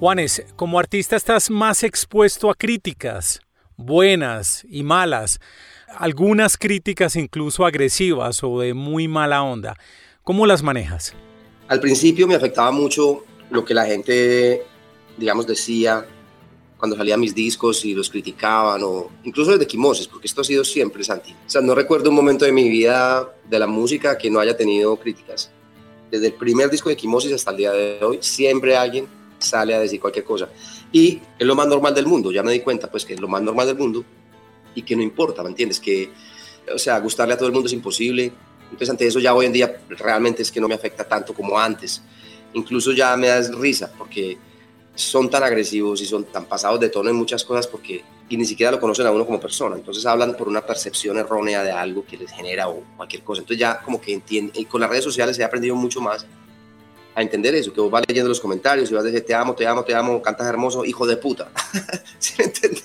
Juanes, 0.00 0.44
como 0.56 0.78
artista 0.80 1.14
estás 1.14 1.48
más 1.48 1.84
expuesto 1.84 2.50
a 2.50 2.54
críticas, 2.54 3.40
buenas 3.76 4.66
y 4.68 4.82
malas, 4.82 5.38
algunas 5.96 6.56
críticas 6.56 7.14
incluso 7.14 7.64
agresivas 7.64 8.42
o 8.42 8.60
de 8.60 8.74
muy 8.74 9.06
mala 9.06 9.42
onda. 9.42 9.76
¿Cómo 10.24 10.46
las 10.46 10.62
manejas? 10.62 11.14
Al 11.68 11.80
principio 11.80 12.26
me 12.26 12.34
afectaba 12.34 12.70
mucho 12.72 13.24
lo 13.52 13.64
que 13.64 13.74
la 13.74 13.84
gente, 13.86 14.62
digamos, 15.16 15.46
decía 15.46 16.06
cuando 16.82 16.96
salían 16.96 17.20
mis 17.20 17.32
discos 17.32 17.84
y 17.84 17.94
los 17.94 18.10
criticaban, 18.10 18.82
o 18.82 19.08
incluso 19.22 19.52
desde 19.52 19.68
Quimosis, 19.68 20.08
porque 20.08 20.26
esto 20.26 20.40
ha 20.40 20.44
sido 20.44 20.64
siempre, 20.64 21.04
Santi. 21.04 21.30
O 21.30 21.48
sea, 21.48 21.60
no 21.60 21.76
recuerdo 21.76 22.10
un 22.10 22.16
momento 22.16 22.44
de 22.44 22.50
mi 22.50 22.68
vida 22.68 23.32
de 23.48 23.58
la 23.60 23.68
música 23.68 24.18
que 24.18 24.28
no 24.28 24.40
haya 24.40 24.56
tenido 24.56 24.96
críticas. 24.96 25.52
Desde 26.10 26.26
el 26.26 26.32
primer 26.32 26.70
disco 26.70 26.88
de 26.88 26.96
Quimosis 26.96 27.32
hasta 27.32 27.52
el 27.52 27.56
día 27.58 27.70
de 27.70 28.00
hoy, 28.02 28.18
siempre 28.20 28.76
alguien 28.76 29.06
sale 29.38 29.74
a 29.74 29.78
decir 29.78 30.00
cualquier 30.00 30.24
cosa. 30.24 30.48
Y 30.90 31.20
es 31.38 31.46
lo 31.46 31.54
más 31.54 31.68
normal 31.68 31.94
del 31.94 32.06
mundo, 32.06 32.32
ya 32.32 32.42
me 32.42 32.50
di 32.50 32.58
cuenta, 32.58 32.90
pues 32.90 33.04
que 33.04 33.14
es 33.14 33.20
lo 33.20 33.28
más 33.28 33.42
normal 33.42 33.68
del 33.68 33.78
mundo 33.78 34.04
y 34.74 34.82
que 34.82 34.96
no 34.96 35.02
importa, 35.02 35.44
¿me 35.44 35.50
entiendes? 35.50 35.78
Que, 35.78 36.10
o 36.74 36.78
sea, 36.78 36.98
gustarle 36.98 37.34
a 37.34 37.36
todo 37.36 37.46
el 37.46 37.54
mundo 37.54 37.68
es 37.68 37.72
imposible. 37.74 38.32
Entonces, 38.64 38.90
ante 38.90 39.06
eso 39.06 39.20
ya 39.20 39.34
hoy 39.34 39.46
en 39.46 39.52
día 39.52 39.82
realmente 39.90 40.42
es 40.42 40.50
que 40.50 40.60
no 40.60 40.66
me 40.66 40.74
afecta 40.74 41.04
tanto 41.04 41.32
como 41.32 41.58
antes. 41.58 42.02
Incluso 42.54 42.92
ya 42.92 43.16
me 43.16 43.28
da 43.28 43.40
risa 43.58 43.92
porque 43.96 44.38
son 44.94 45.30
tan 45.30 45.42
agresivos 45.42 46.00
y 46.02 46.06
son 46.06 46.24
tan 46.24 46.44
pasados 46.44 46.78
de 46.80 46.88
tono 46.88 47.10
en 47.10 47.16
muchas 47.16 47.44
cosas 47.44 47.66
porque 47.66 48.04
y 48.28 48.36
ni 48.36 48.46
siquiera 48.46 48.72
lo 48.72 48.80
conocen 48.80 49.06
a 49.06 49.10
uno 49.10 49.26
como 49.26 49.38
persona. 49.38 49.76
Entonces 49.76 50.06
hablan 50.06 50.34
por 50.34 50.48
una 50.48 50.64
percepción 50.64 51.18
errónea 51.18 51.62
de 51.62 51.70
algo 51.70 52.04
que 52.06 52.16
les 52.16 52.30
genera 52.30 52.68
o 52.68 52.82
cualquier 52.96 53.22
cosa. 53.22 53.42
Entonces 53.42 53.60
ya 53.60 53.82
como 53.82 54.00
que 54.00 54.14
entienden, 54.14 54.58
y 54.58 54.64
con 54.64 54.80
las 54.80 54.88
redes 54.88 55.04
sociales 55.04 55.38
he 55.38 55.44
aprendido 55.44 55.76
mucho 55.76 56.00
más 56.00 56.24
a 57.14 57.20
entender 57.20 57.54
eso, 57.54 57.74
que 57.74 57.80
vos 57.82 57.90
vas 57.90 58.02
leyendo 58.08 58.30
los 58.30 58.40
comentarios 58.40 58.90
y 58.90 58.94
vas 58.94 59.02
a 59.02 59.08
decir, 59.08 59.26
te 59.26 59.34
amo, 59.34 59.54
te 59.54 59.66
amo, 59.66 59.84
te 59.84 59.94
amo, 59.94 60.22
cantas 60.22 60.46
hermoso, 60.46 60.82
hijo 60.86 61.06
de 61.06 61.18
puta. 61.18 61.50
¿Sí 62.18 62.32
me 62.38 62.44
entiendes? 62.44 62.84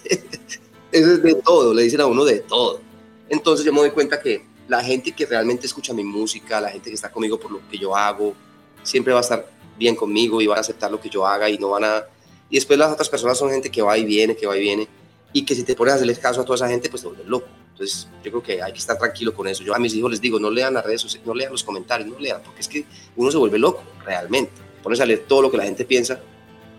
Eso 0.91 1.13
es 1.13 1.23
de 1.23 1.35
todo, 1.35 1.73
le 1.73 1.83
dicen 1.83 2.01
a 2.01 2.07
uno 2.07 2.25
de 2.25 2.39
todo. 2.39 2.81
Entonces 3.29 3.65
yo 3.65 3.71
me 3.71 3.79
doy 3.79 3.91
cuenta 3.91 4.19
que 4.19 4.45
la 4.67 4.83
gente 4.83 5.13
que 5.13 5.25
realmente 5.25 5.65
escucha 5.65 5.93
mi 5.93 6.03
música, 6.03 6.59
la 6.59 6.69
gente 6.69 6.89
que 6.89 6.95
está 6.95 7.09
conmigo 7.09 7.39
por 7.39 7.51
lo 7.51 7.61
que 7.69 7.77
yo 7.77 7.95
hago, 7.95 8.35
siempre 8.83 9.13
va 9.13 9.19
a 9.19 9.21
estar 9.21 9.49
bien 9.77 9.95
conmigo 9.95 10.41
y 10.41 10.47
van 10.47 10.57
a 10.57 10.61
aceptar 10.61 10.91
lo 10.91 10.99
que 10.99 11.09
yo 11.09 11.25
haga 11.25 11.49
y 11.49 11.57
no 11.57 11.69
van 11.69 11.83
a... 11.83 12.03
Y 12.49 12.55
después 12.55 12.79
las 12.79 12.91
otras 12.91 13.09
personas 13.09 13.37
son 13.37 13.49
gente 13.49 13.69
que 13.69 13.81
va 13.81 13.97
y 13.97 14.05
viene, 14.05 14.35
que 14.35 14.47
va 14.47 14.57
y 14.57 14.61
viene, 14.61 14.87
y 15.33 15.45
que 15.45 15.53
si 15.53 15.63
te 15.63 15.75
pones 15.75 15.93
a 15.93 15.95
hacerle 15.95 16.15
caso 16.15 16.41
a 16.41 16.45
toda 16.45 16.55
esa 16.55 16.69
gente, 16.69 16.89
pues 16.89 17.01
te 17.01 17.07
vuelves 17.07 17.27
loco. 17.27 17.47
Entonces, 17.71 18.07
yo 18.23 18.31
creo 18.31 18.43
que 18.43 18.61
hay 18.61 18.71
que 18.71 18.79
estar 18.79 18.97
tranquilo 18.97 19.33
con 19.33 19.47
eso. 19.47 19.63
Yo 19.63 19.75
a 19.75 19.79
mis 19.79 19.93
hijos 19.93 20.09
les 20.09 20.21
digo, 20.21 20.39
no 20.39 20.49
lean 20.49 20.73
las 20.73 20.83
redes 20.83 21.01
sociales, 21.01 21.27
no 21.27 21.35
lean 21.35 21.51
los 21.51 21.63
comentarios, 21.63 22.09
no 22.09 22.17
lean, 22.17 22.41
porque 22.43 22.61
es 22.61 22.67
que 22.67 22.85
uno 23.15 23.29
se 23.29 23.37
vuelve 23.37 23.59
loco, 23.59 23.83
realmente. 24.03 24.53
Pones 24.81 24.99
a 24.99 25.05
leer 25.05 25.25
todo 25.27 25.43
lo 25.43 25.51
que 25.51 25.57
la 25.57 25.63
gente 25.63 25.85
piensa, 25.85 26.19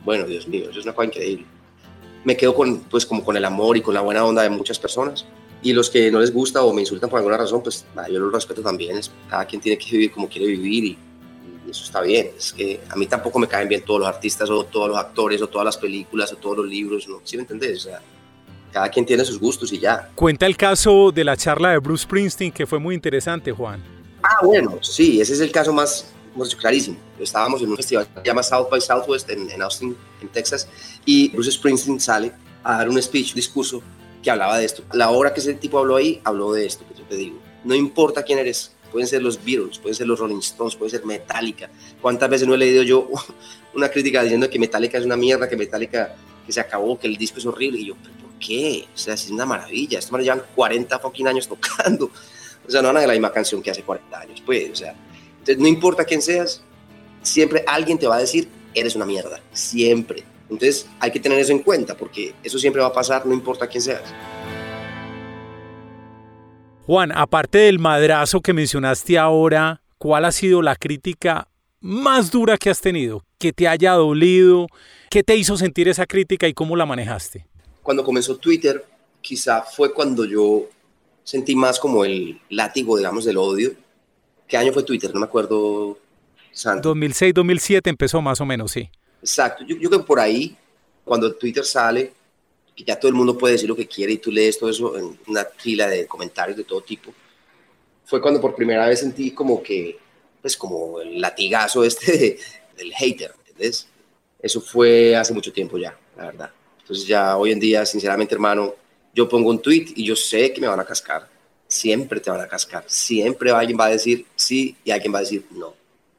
bueno, 0.04 0.26
Dios 0.26 0.48
mío, 0.48 0.70
eso 0.70 0.78
es 0.78 0.84
una 0.84 0.94
cosa 0.94 1.06
increíble. 1.06 1.44
Me 2.24 2.36
quedo 2.36 2.54
con, 2.54 2.80
pues, 2.80 3.06
como 3.06 3.24
con 3.24 3.36
el 3.36 3.44
amor 3.44 3.76
y 3.76 3.80
con 3.80 3.94
la 3.94 4.00
buena 4.00 4.24
onda 4.24 4.42
de 4.42 4.50
muchas 4.50 4.78
personas. 4.78 5.24
Y 5.62 5.72
los 5.72 5.90
que 5.90 6.10
no 6.10 6.20
les 6.20 6.32
gusta 6.32 6.62
o 6.62 6.72
me 6.72 6.80
insultan 6.80 7.10
por 7.10 7.18
alguna 7.18 7.36
razón, 7.36 7.62
pues 7.62 7.84
yo 8.10 8.18
los 8.18 8.32
respeto 8.32 8.62
también. 8.62 9.00
Cada 9.28 9.44
quien 9.44 9.60
tiene 9.60 9.76
que 9.78 9.90
vivir 9.90 10.12
como 10.12 10.28
quiere 10.28 10.46
vivir 10.46 10.84
y, 10.84 10.98
y 11.68 11.70
eso 11.70 11.84
está 11.84 12.00
bien. 12.00 12.30
Es 12.36 12.52
que 12.52 12.80
a 12.88 12.96
mí 12.96 13.06
tampoco 13.06 13.38
me 13.38 13.46
caen 13.46 13.68
bien 13.68 13.82
todos 13.84 14.00
los 14.00 14.08
artistas 14.08 14.48
o 14.48 14.64
todos 14.64 14.88
los 14.88 14.96
actores 14.96 15.42
o 15.42 15.48
todas 15.48 15.66
las 15.66 15.76
películas 15.76 16.32
o 16.32 16.36
todos 16.36 16.56
los 16.56 16.66
libros, 16.66 17.06
¿no? 17.06 17.20
¿Sí 17.24 17.36
me 17.36 17.42
entendés? 17.42 17.84
O 17.84 17.88
sea, 17.90 18.00
cada 18.72 18.88
quien 18.88 19.04
tiene 19.04 19.24
sus 19.24 19.38
gustos 19.38 19.72
y 19.72 19.78
ya. 19.78 20.10
Cuenta 20.14 20.46
el 20.46 20.56
caso 20.56 21.12
de 21.12 21.24
la 21.24 21.36
charla 21.36 21.70
de 21.72 21.78
Bruce 21.78 22.04
Springsteen, 22.04 22.50
que 22.50 22.66
fue 22.66 22.78
muy 22.78 22.94
interesante, 22.94 23.52
Juan. 23.52 23.82
Ah, 24.22 24.38
bueno, 24.42 24.78
sí, 24.82 25.20
ese 25.20 25.34
es 25.34 25.40
el 25.40 25.52
caso 25.52 25.72
más, 25.72 26.10
más 26.34 26.54
clarísimo. 26.54 26.96
Estábamos 27.18 27.62
en 27.62 27.70
un 27.70 27.76
festival 27.76 28.06
que 28.06 28.20
se 28.20 28.26
llama 28.26 28.42
South 28.42 28.68
by 28.70 28.80
Southwest 28.80 29.28
en, 29.30 29.50
en 29.50 29.62
Austin, 29.62 29.96
en 30.22 30.28
Texas, 30.28 30.68
y 31.04 31.28
Bruce 31.30 31.52
Springsteen 31.52 32.00
sale 32.00 32.32
a 32.64 32.78
dar 32.78 32.88
un 32.88 33.00
speech, 33.00 33.30
un 33.30 33.36
discurso 33.36 33.82
que 34.22 34.30
hablaba 34.30 34.58
de 34.58 34.64
esto. 34.64 34.82
La 34.92 35.10
obra 35.10 35.32
que 35.32 35.40
ese 35.40 35.54
tipo 35.54 35.78
habló 35.78 35.96
ahí, 35.96 36.20
habló 36.24 36.52
de 36.52 36.66
esto, 36.66 36.84
que 36.88 36.98
yo 36.98 37.04
te 37.04 37.16
digo. 37.16 37.38
No 37.64 37.74
importa 37.74 38.22
quién 38.22 38.38
eres, 38.38 38.72
pueden 38.90 39.06
ser 39.06 39.22
los 39.22 39.42
Beatles, 39.42 39.78
pueden 39.78 39.94
ser 39.94 40.06
los 40.06 40.18
Rolling 40.18 40.38
Stones, 40.38 40.76
puede 40.76 40.90
ser 40.90 41.04
Metallica. 41.04 41.70
¿Cuántas 42.00 42.28
veces 42.28 42.48
no 42.48 42.54
he 42.54 42.58
leído 42.58 42.82
yo 42.82 43.08
una 43.74 43.88
crítica 43.88 44.22
diciendo 44.22 44.48
que 44.48 44.58
Metallica 44.58 44.98
es 44.98 45.04
una 45.04 45.16
mierda, 45.16 45.48
que 45.48 45.56
Metallica 45.56 46.14
que 46.46 46.52
se 46.52 46.60
acabó, 46.60 46.98
que 46.98 47.06
el 47.06 47.16
disco 47.16 47.38
es 47.38 47.46
horrible? 47.46 47.78
Y 47.78 47.86
yo, 47.86 47.96
¿pero 48.02 48.14
por 48.16 48.38
qué? 48.38 48.86
O 48.94 48.98
sea, 48.98 49.14
es 49.14 49.30
una 49.30 49.46
maravilla. 49.46 49.98
Estos 49.98 50.20
llevan 50.20 50.42
40 50.54 50.98
fucking 50.98 51.28
años 51.28 51.48
tocando. 51.48 52.10
O 52.66 52.70
sea, 52.70 52.82
no 52.82 52.88
van 52.88 52.98
a 52.98 53.06
la 53.06 53.14
misma 53.14 53.32
canción 53.32 53.62
que 53.62 53.70
hace 53.70 53.82
40 53.82 54.20
años, 54.20 54.42
pues. 54.44 54.70
O 54.70 54.76
sea, 54.76 54.94
entonces 55.38 55.56
no 55.56 55.66
importa 55.66 56.04
quién 56.04 56.20
seas, 56.20 56.62
siempre 57.22 57.64
alguien 57.66 57.98
te 57.98 58.06
va 58.06 58.16
a 58.16 58.18
decir, 58.18 58.46
eres 58.74 58.94
una 58.94 59.06
mierda. 59.06 59.40
Siempre. 59.54 60.22
Entonces 60.50 60.86
hay 61.00 61.10
que 61.10 61.20
tener 61.20 61.38
eso 61.38 61.52
en 61.52 61.60
cuenta 61.60 61.96
porque 61.96 62.34
eso 62.42 62.58
siempre 62.58 62.82
va 62.82 62.88
a 62.88 62.92
pasar, 62.92 63.24
no 63.24 63.32
importa 63.32 63.66
quién 63.66 63.82
seas. 63.82 64.02
Juan, 66.88 67.12
aparte 67.14 67.58
del 67.58 67.78
madrazo 67.78 68.40
que 68.40 68.54
mencionaste 68.54 69.18
ahora, 69.18 69.82
¿cuál 69.98 70.24
ha 70.24 70.32
sido 70.32 70.62
la 70.62 70.74
crítica 70.74 71.46
más 71.80 72.30
dura 72.30 72.56
que 72.56 72.70
has 72.70 72.80
tenido? 72.80 73.26
¿Que 73.36 73.52
te 73.52 73.68
haya 73.68 73.92
dolido? 73.92 74.68
¿Qué 75.10 75.22
te 75.22 75.36
hizo 75.36 75.58
sentir 75.58 75.86
esa 75.88 76.06
crítica 76.06 76.48
y 76.48 76.54
cómo 76.54 76.76
la 76.76 76.86
manejaste? 76.86 77.46
Cuando 77.82 78.02
comenzó 78.02 78.38
Twitter, 78.38 78.86
quizá 79.20 79.60
fue 79.60 79.92
cuando 79.92 80.24
yo 80.24 80.70
sentí 81.24 81.54
más 81.54 81.78
como 81.78 82.06
el 82.06 82.40
látigo, 82.48 82.96
digamos, 82.96 83.26
del 83.26 83.36
odio. 83.36 83.72
¿Qué 84.46 84.56
año 84.56 84.72
fue 84.72 84.82
Twitter? 84.82 85.12
No 85.12 85.20
me 85.20 85.26
acuerdo. 85.26 85.98
Santo. 86.52 86.88
2006, 86.88 87.34
2007 87.34 87.90
empezó 87.90 88.22
más 88.22 88.40
o 88.40 88.46
menos, 88.46 88.72
sí. 88.72 88.88
Exacto. 89.20 89.62
Yo, 89.62 89.76
yo 89.76 89.90
creo 89.90 90.00
que 90.00 90.06
por 90.06 90.20
ahí, 90.20 90.56
cuando 91.04 91.34
Twitter 91.34 91.66
sale, 91.66 92.14
ya 92.84 92.98
todo 92.98 93.08
el 93.08 93.14
mundo 93.14 93.36
puede 93.36 93.54
decir 93.54 93.68
lo 93.68 93.76
que 93.76 93.86
quiere 93.86 94.12
y 94.12 94.18
tú 94.18 94.30
lees 94.30 94.58
todo 94.58 94.70
eso 94.70 94.96
en 94.96 95.18
una 95.26 95.44
fila 95.56 95.88
de 95.88 96.06
comentarios 96.06 96.56
de 96.56 96.64
todo 96.64 96.80
tipo, 96.80 97.12
fue 98.08 98.22
cuando 98.22 98.40
por 98.40 98.54
primera 98.54 98.88
vez 98.88 99.00
sentí 99.00 99.32
como 99.32 99.62
que, 99.62 99.98
pues 100.40 100.56
como 100.56 101.00
el 101.00 101.20
latigazo 101.20 101.84
este 101.84 102.12
de, 102.16 102.38
del 102.76 102.92
hater, 102.94 103.34
¿entendés? 103.38 103.86
Eso 104.40 104.60
fue 104.62 105.14
hace 105.14 105.34
mucho 105.34 105.52
tiempo 105.52 105.76
ya, 105.76 105.98
la 106.16 106.26
verdad. 106.26 106.50
Entonces 106.80 107.06
ya 107.06 107.36
hoy 107.36 107.52
en 107.52 107.60
día, 107.60 107.84
sinceramente, 107.84 108.34
hermano, 108.34 108.74
yo 109.12 109.28
pongo 109.28 109.50
un 109.50 109.60
tweet 109.60 109.92
y 109.96 110.04
yo 110.06 110.16
sé 110.16 110.52
que 110.54 110.60
me 110.60 110.68
van 110.68 110.80
a 110.80 110.86
cascar. 110.86 111.28
Siempre 111.66 112.18
te 112.18 112.30
van 112.30 112.40
a 112.40 112.48
cascar. 112.48 112.84
Siempre 112.86 113.50
alguien 113.50 113.78
va 113.78 113.86
a 113.86 113.90
decir 113.90 114.24
sí 114.36 114.74
y 114.84 114.90
alguien 114.90 115.12
va 115.12 115.18
a 115.18 115.22
decir 115.22 115.44
no. 115.50 115.74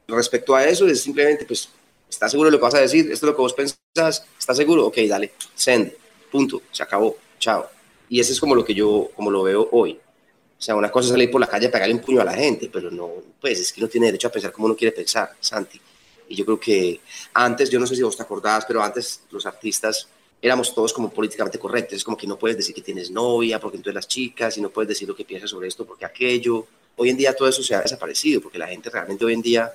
Respecto 0.06 0.54
a 0.54 0.64
eso, 0.64 0.86
es 0.86 1.00
simplemente, 1.00 1.44
pues, 1.44 1.70
¿estás 2.08 2.30
seguro 2.30 2.50
de 2.50 2.52
lo 2.52 2.58
que 2.58 2.64
vas 2.64 2.74
a 2.74 2.80
decir? 2.80 3.10
¿Esto 3.10 3.26
es 3.26 3.30
lo 3.30 3.34
que 3.34 3.42
vos 3.42 3.54
pensás? 3.54 4.24
¿Estás 4.38 4.56
seguro? 4.56 4.86
Ok, 4.86 4.98
dale, 5.08 5.32
send 5.56 5.92
punto, 6.30 6.62
se 6.70 6.82
acabó, 6.82 7.16
chao. 7.38 7.68
Y 8.08 8.20
eso 8.20 8.32
es 8.32 8.40
como 8.40 8.54
lo 8.54 8.64
que 8.64 8.74
yo, 8.74 9.10
como 9.14 9.30
lo 9.30 9.42
veo 9.42 9.68
hoy. 9.72 9.92
O 9.92 10.62
sea, 10.62 10.74
una 10.74 10.90
cosa 10.90 11.06
es 11.06 11.12
salir 11.12 11.30
por 11.30 11.40
la 11.40 11.46
calle 11.46 11.68
a 11.68 11.70
pegarle 11.70 11.94
un 11.94 12.00
puño 12.00 12.20
a 12.20 12.24
la 12.24 12.34
gente, 12.34 12.68
pero 12.72 12.90
no, 12.90 13.10
pues 13.40 13.60
es 13.60 13.72
que 13.72 13.80
no 13.80 13.88
tiene 13.88 14.06
derecho 14.06 14.28
a 14.28 14.32
pensar 14.32 14.52
como 14.52 14.66
uno 14.66 14.76
quiere 14.76 14.92
pensar, 14.92 15.34
Santi. 15.40 15.80
Y 16.28 16.34
yo 16.36 16.44
creo 16.44 16.60
que 16.60 17.00
antes, 17.34 17.70
yo 17.70 17.80
no 17.80 17.86
sé 17.86 17.96
si 17.96 18.02
vos 18.02 18.16
te 18.16 18.22
acordás, 18.22 18.64
pero 18.66 18.82
antes 18.82 19.22
los 19.30 19.46
artistas 19.46 20.08
éramos 20.42 20.74
todos 20.74 20.92
como 20.92 21.10
políticamente 21.10 21.58
correctos. 21.58 21.96
Es 21.96 22.04
como 22.04 22.16
que 22.16 22.26
no 22.26 22.38
puedes 22.38 22.56
decir 22.56 22.74
que 22.74 22.82
tienes 22.82 23.10
novia 23.10 23.58
porque 23.58 23.76
entonces 23.76 23.94
las 23.94 24.08
chicas, 24.08 24.56
y 24.58 24.60
no 24.60 24.70
puedes 24.70 24.88
decir 24.88 25.08
lo 25.08 25.16
que 25.16 25.24
piensas 25.24 25.50
sobre 25.50 25.68
esto 25.68 25.86
porque 25.86 26.04
aquello. 26.04 26.66
Hoy 26.96 27.10
en 27.10 27.16
día 27.16 27.34
todo 27.34 27.48
eso 27.48 27.62
se 27.62 27.74
ha 27.74 27.80
desaparecido 27.80 28.40
porque 28.40 28.58
la 28.58 28.68
gente 28.68 28.90
realmente 28.90 29.24
hoy 29.24 29.34
en 29.34 29.42
día 29.42 29.72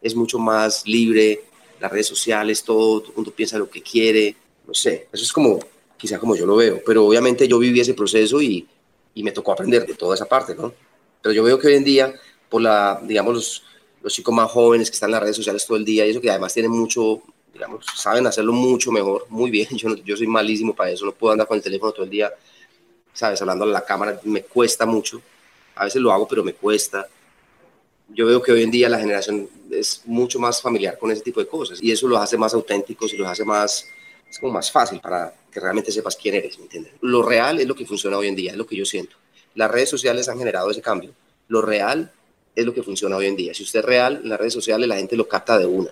es 0.00 0.14
mucho 0.14 0.38
más 0.38 0.86
libre 0.86 1.44
las 1.80 1.90
redes 1.90 2.06
sociales, 2.06 2.62
todo, 2.62 3.00
todo 3.00 3.10
el 3.10 3.16
mundo 3.16 3.32
piensa 3.32 3.58
lo 3.58 3.68
que 3.68 3.82
quiere, 3.82 4.36
no 4.66 4.72
sé, 4.72 5.08
eso 5.12 5.24
es 5.24 5.32
como, 5.32 5.58
quizá 6.02 6.18
como 6.18 6.34
yo 6.34 6.44
lo 6.46 6.56
veo, 6.56 6.82
pero 6.84 7.06
obviamente 7.06 7.46
yo 7.46 7.60
viví 7.60 7.78
ese 7.78 7.94
proceso 7.94 8.42
y, 8.42 8.66
y 9.14 9.22
me 9.22 9.30
tocó 9.30 9.52
aprender 9.52 9.86
de 9.86 9.94
toda 9.94 10.16
esa 10.16 10.26
parte, 10.26 10.52
¿no? 10.52 10.74
Pero 11.22 11.32
yo 11.32 11.44
veo 11.44 11.60
que 11.60 11.68
hoy 11.68 11.74
en 11.74 11.84
día, 11.84 12.12
por 12.48 12.60
la, 12.60 13.00
digamos, 13.04 13.34
los, 13.34 13.62
los 14.02 14.12
chicos 14.12 14.34
más 14.34 14.50
jóvenes 14.50 14.90
que 14.90 14.94
están 14.94 15.10
en 15.10 15.12
las 15.12 15.22
redes 15.22 15.36
sociales 15.36 15.64
todo 15.64 15.76
el 15.76 15.84
día 15.84 16.04
y 16.04 16.10
eso 16.10 16.20
que 16.20 16.28
además 16.28 16.52
tienen 16.52 16.72
mucho, 16.72 17.22
digamos, 17.52 17.86
saben 17.94 18.26
hacerlo 18.26 18.52
mucho 18.52 18.90
mejor, 18.90 19.26
muy 19.28 19.48
bien, 19.52 19.68
yo, 19.76 19.94
yo 19.94 20.16
soy 20.16 20.26
malísimo 20.26 20.74
para 20.74 20.90
eso, 20.90 21.06
no 21.06 21.12
puedo 21.12 21.30
andar 21.34 21.46
con 21.46 21.56
el 21.56 21.62
teléfono 21.62 21.92
todo 21.92 22.02
el 22.02 22.10
día, 22.10 22.32
sabes, 23.12 23.40
hablando 23.40 23.64
a 23.64 23.68
la 23.68 23.84
cámara, 23.84 24.20
me 24.24 24.42
cuesta 24.42 24.84
mucho, 24.84 25.22
a 25.76 25.84
veces 25.84 26.02
lo 26.02 26.10
hago, 26.10 26.26
pero 26.26 26.42
me 26.42 26.54
cuesta. 26.54 27.06
Yo 28.08 28.26
veo 28.26 28.42
que 28.42 28.50
hoy 28.50 28.64
en 28.64 28.72
día 28.72 28.88
la 28.88 28.98
generación 28.98 29.48
es 29.70 30.02
mucho 30.04 30.40
más 30.40 30.60
familiar 30.60 30.98
con 30.98 31.12
ese 31.12 31.22
tipo 31.22 31.38
de 31.38 31.46
cosas 31.46 31.80
y 31.80 31.92
eso 31.92 32.08
los 32.08 32.20
hace 32.20 32.36
más 32.36 32.52
auténticos 32.54 33.14
y 33.14 33.16
los 33.16 33.28
hace 33.28 33.44
más, 33.44 33.86
es 34.32 34.38
como 34.38 34.50
más 34.50 34.72
fácil 34.72 34.98
para 34.98 35.30
que 35.52 35.60
realmente 35.60 35.92
sepas 35.92 36.16
quién 36.16 36.34
eres, 36.34 36.56
¿me 36.56 36.64
entiendes? 36.64 36.94
Lo 37.02 37.22
real 37.22 37.60
es 37.60 37.66
lo 37.66 37.74
que 37.74 37.84
funciona 37.84 38.16
hoy 38.16 38.28
en 38.28 38.34
día, 38.34 38.52
es 38.52 38.56
lo 38.56 38.66
que 38.66 38.74
yo 38.74 38.86
siento. 38.86 39.16
Las 39.54 39.70
redes 39.70 39.90
sociales 39.90 40.26
han 40.30 40.38
generado 40.38 40.70
ese 40.70 40.80
cambio. 40.80 41.10
Lo 41.48 41.60
real 41.60 42.10
es 42.56 42.64
lo 42.64 42.72
que 42.72 42.82
funciona 42.82 43.16
hoy 43.16 43.26
en 43.26 43.36
día. 43.36 43.52
Si 43.52 43.62
usted 43.62 43.80
es 43.80 43.84
real 43.84 44.20
en 44.22 44.30
las 44.30 44.40
redes 44.40 44.54
sociales, 44.54 44.88
la 44.88 44.96
gente 44.96 45.16
lo 45.16 45.28
capta 45.28 45.58
de 45.58 45.66
una. 45.66 45.90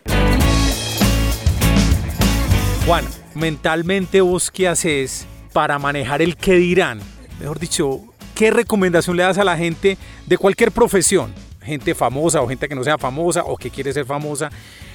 Juan, 2.87 3.05
mentalmente 3.35 4.23
vos 4.23 4.51
qué 4.51 4.69
haces 4.69 5.27
para 5.53 5.79
manejar 5.79 6.23
el 6.23 6.39
qué 6.39 6.55
dirán? 6.55 6.99
Mejor 7.41 7.59
dicho, 7.59 8.01
¿qué 8.35 8.51
recomendación 8.51 9.19
le 9.19 9.23
das 9.23 9.37
a 9.37 9.45
la 9.45 9.59
gente 9.59 9.99
de 10.25 10.39
cualquier 10.39 10.73
profesión? 10.73 11.35
Gente 11.61 11.95
famosa 11.95 12.41
o 12.41 12.49
gente 12.49 12.71
que 12.71 12.75
no 12.75 12.85
sea 12.85 12.97
famosa 12.97 13.45
o 13.45 13.59
que 13.59 13.69
quiere 13.69 13.93
ser 13.93 14.07
famosa. 14.07 14.49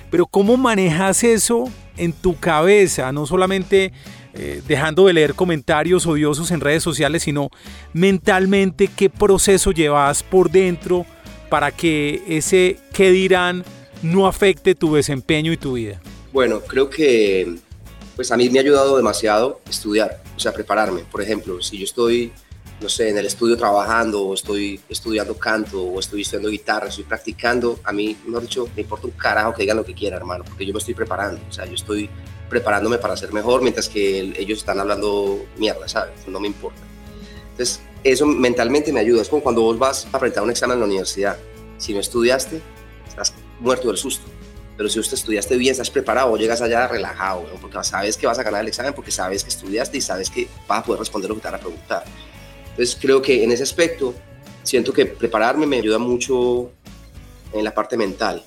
Pero 0.09 0.25
¿cómo 0.25 0.57
manejas 0.57 1.23
eso 1.23 1.69
en 1.97 2.13
tu 2.13 2.37
cabeza? 2.39 3.11
No 3.11 3.25
solamente 3.25 3.93
eh, 4.33 4.61
dejando 4.67 5.07
de 5.07 5.13
leer 5.13 5.33
comentarios 5.33 6.05
odiosos 6.05 6.51
en 6.51 6.59
redes 6.59 6.83
sociales, 6.83 7.23
sino 7.23 7.49
mentalmente 7.93 8.87
qué 8.87 9.09
proceso 9.09 9.71
llevas 9.71 10.23
por 10.23 10.51
dentro 10.51 11.05
para 11.49 11.71
que 11.71 12.21
ese 12.27 12.77
qué 12.91 13.11
dirán 13.11 13.63
no 14.01 14.27
afecte 14.27 14.75
tu 14.75 14.95
desempeño 14.95 15.53
y 15.53 15.57
tu 15.57 15.73
vida? 15.73 16.01
Bueno, 16.33 16.59
creo 16.59 16.89
que 16.89 17.55
pues 18.15 18.31
a 18.31 18.37
mí 18.37 18.49
me 18.49 18.59
ha 18.59 18.61
ayudado 18.61 18.97
demasiado 18.97 19.61
estudiar, 19.69 20.21
o 20.35 20.39
sea, 20.39 20.53
prepararme. 20.53 21.01
Por 21.11 21.21
ejemplo, 21.21 21.61
si 21.61 21.77
yo 21.77 21.83
estoy, 21.83 22.31
no 22.81 22.89
sé, 22.89 23.09
en 23.09 23.17
el 23.17 23.25
estudio 23.25 23.57
trabajando 23.57 24.21
o 24.21 24.33
estoy 24.33 24.79
estudiando 24.89 25.37
canto 25.37 25.81
o 25.81 25.99
estoy 25.99 26.21
estudiando 26.21 26.49
guitarra, 26.49 26.87
estoy 26.87 27.05
practicando, 27.05 27.79
a 27.83 27.91
mí, 27.91 28.17
mejor 28.25 28.43
dicho, 28.43 28.69
me 28.75 28.81
importa 28.81 29.07
un 29.07 29.13
carajo 29.13 29.53
que 29.53 29.63
digan 29.63 29.77
lo 29.77 29.85
que 29.85 29.93
quieran, 29.93 30.19
hermano, 30.19 30.43
porque 30.43 30.65
yo 30.65 30.73
me 30.73 30.79
estoy 30.79 30.93
preparando, 30.93 31.41
o 31.49 31.53
sea, 31.53 31.65
yo 31.65 31.75
estoy 31.75 32.09
preparándome 32.49 32.97
para 32.97 33.17
ser 33.17 33.33
mejor 33.33 33.61
mientras 33.61 33.89
que 33.89 34.19
ellos 34.37 34.59
están 34.59 34.79
hablando 34.79 35.45
mierda, 35.57 35.87
¿sabes? 35.87 36.27
No 36.27 36.39
me 36.39 36.47
importa. 36.47 36.81
Entonces, 37.51 37.81
eso 38.03 38.25
mentalmente 38.25 38.91
me 38.93 38.99
ayuda. 38.99 39.21
Es 39.21 39.29
como 39.29 39.41
cuando 39.41 39.61
vos 39.61 39.79
vas 39.79 40.07
a 40.11 40.19
presentar 40.19 40.43
un 40.43 40.51
examen 40.51 40.75
en 40.75 40.81
la 40.81 40.85
universidad. 40.85 41.37
Si 41.77 41.93
no 41.93 41.99
estudiaste, 41.99 42.61
estás 43.07 43.33
muerto 43.59 43.87
del 43.87 43.97
susto. 43.97 44.27
Pero 44.77 44.89
si 44.89 44.99
usted 44.99 45.15
estudiaste 45.15 45.55
bien, 45.55 45.71
estás 45.71 45.89
preparado, 45.89 46.35
llegas 46.35 46.61
allá 46.61 46.87
relajado, 46.87 47.45
porque 47.61 47.81
sabes 47.83 48.17
que 48.17 48.27
vas 48.27 48.37
a 48.37 48.43
ganar 48.43 48.61
el 48.61 48.67
examen, 48.67 48.93
porque 48.93 49.09
sabes 49.09 49.43
que 49.43 49.49
estudiaste 49.49 49.97
y 49.97 50.01
sabes 50.01 50.29
que 50.29 50.49
vas 50.67 50.79
a 50.79 50.83
poder 50.83 50.99
responder 50.99 51.29
lo 51.29 51.35
que 51.35 51.41
te 51.41 51.47
van 51.47 51.55
a 51.55 51.59
preguntar. 51.59 52.03
Entonces 52.75 52.97
creo 52.99 53.21
que 53.21 53.43
en 53.43 53.51
ese 53.51 53.63
aspecto 53.63 54.13
siento 54.63 54.91
que 54.91 55.05
prepararme 55.05 55.65
me 55.65 55.77
ayuda 55.77 55.97
mucho 55.97 56.71
en 57.53 57.63
la 57.63 57.73
parte 57.73 57.95
mental. 57.95 58.43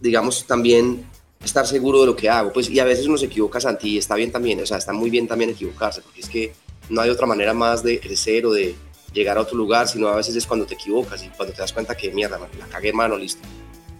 Digamos 0.00 0.46
también 0.46 1.06
estar 1.42 1.66
seguro 1.66 2.00
de 2.00 2.06
lo 2.06 2.16
que 2.16 2.28
hago, 2.28 2.52
pues 2.52 2.68
y 2.68 2.78
a 2.78 2.84
veces 2.84 3.06
uno 3.06 3.16
se 3.16 3.26
equivoca, 3.26 3.60
Santi, 3.60 3.90
y 3.90 3.98
está 3.98 4.14
bien 4.14 4.30
también, 4.30 4.60
o 4.60 4.66
sea, 4.66 4.76
está 4.76 4.92
muy 4.92 5.10
bien 5.10 5.26
también 5.26 5.50
equivocarse, 5.50 6.02
porque 6.02 6.20
es 6.20 6.28
que 6.28 6.52
no 6.88 7.00
hay 7.00 7.10
otra 7.10 7.26
manera 7.26 7.54
más 7.54 7.82
de 7.82 7.98
crecer 7.98 8.46
o 8.46 8.52
de 8.52 8.76
llegar 9.12 9.38
a 9.38 9.40
otro 9.40 9.56
lugar, 9.56 9.88
sino 9.88 10.08
a 10.08 10.16
veces 10.16 10.36
es 10.36 10.46
cuando 10.46 10.66
te 10.66 10.74
equivocas 10.74 11.22
y 11.24 11.28
cuando 11.28 11.54
te 11.54 11.60
das 11.60 11.72
cuenta 11.72 11.96
que 11.96 12.10
mierda, 12.10 12.38
la 12.38 12.66
cagué 12.66 12.92
mano, 12.92 13.16
listo 13.16 13.42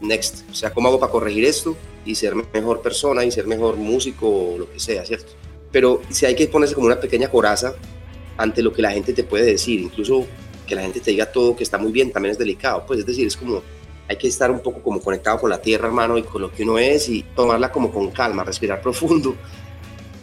next. 0.03 0.45
O 0.51 0.55
sea, 0.55 0.73
¿cómo 0.73 0.89
hago 0.89 1.01
para 1.01 1.11
corregir 1.11 1.45
esto 1.45 1.77
y 2.05 2.15
ser 2.15 2.35
mejor 2.35 2.83
persona 2.83 3.25
y 3.25 3.31
ser 3.31 3.47
mejor 3.47 3.77
músico 3.77 4.29
o 4.29 4.59
lo 4.59 4.71
que 4.71 4.79
sea, 4.79 5.05
¿cierto? 5.05 5.33
Pero 5.71 6.03
si 6.11 6.27
hay 6.27 6.35
que 6.35 6.47
ponerse 6.49 6.75
como 6.75 6.87
una 6.87 7.01
pequeña 7.01 7.31
coraza 7.31 7.75
ante 8.37 8.63
lo 8.63 8.73
que 8.73 8.83
la 8.83 8.93
gente 8.93 9.13
te 9.13 9.25
puede 9.25 9.45
decir, 9.45 9.81
incluso 9.81 10.27
que 10.67 10.75
la 10.75 10.83
gente 10.83 11.01
te 11.01 11.11
diga 11.11 11.31
todo 11.31 11.57
que 11.57 11.63
está 11.63 11.79
muy 11.79 11.93
bien, 11.93 12.13
también 12.13 12.33
es 12.33 12.39
delicado. 12.39 12.85
Pues 12.87 13.01
es 13.01 13.07
decir, 13.07 13.27
es 13.27 13.37
como, 13.37 13.63
hay 14.09 14.17
que 14.17 14.29
estar 14.29 14.51
un 14.51 14.61
poco 14.61 14.83
como 14.83 15.01
conectado 15.01 15.39
con 15.39 15.51
la 15.51 15.61
tierra, 15.61 15.89
hermano, 15.89 16.19
y 16.19 16.23
con 16.23 16.43
lo 16.43 16.53
que 16.53 16.63
uno 16.63 16.79
es 16.79 17.09
y 17.09 17.23
tomarla 17.35 17.71
como 17.71 17.91
con 17.91 18.11
calma, 18.11 18.45
respirar 18.45 18.81
profundo. 18.81 19.35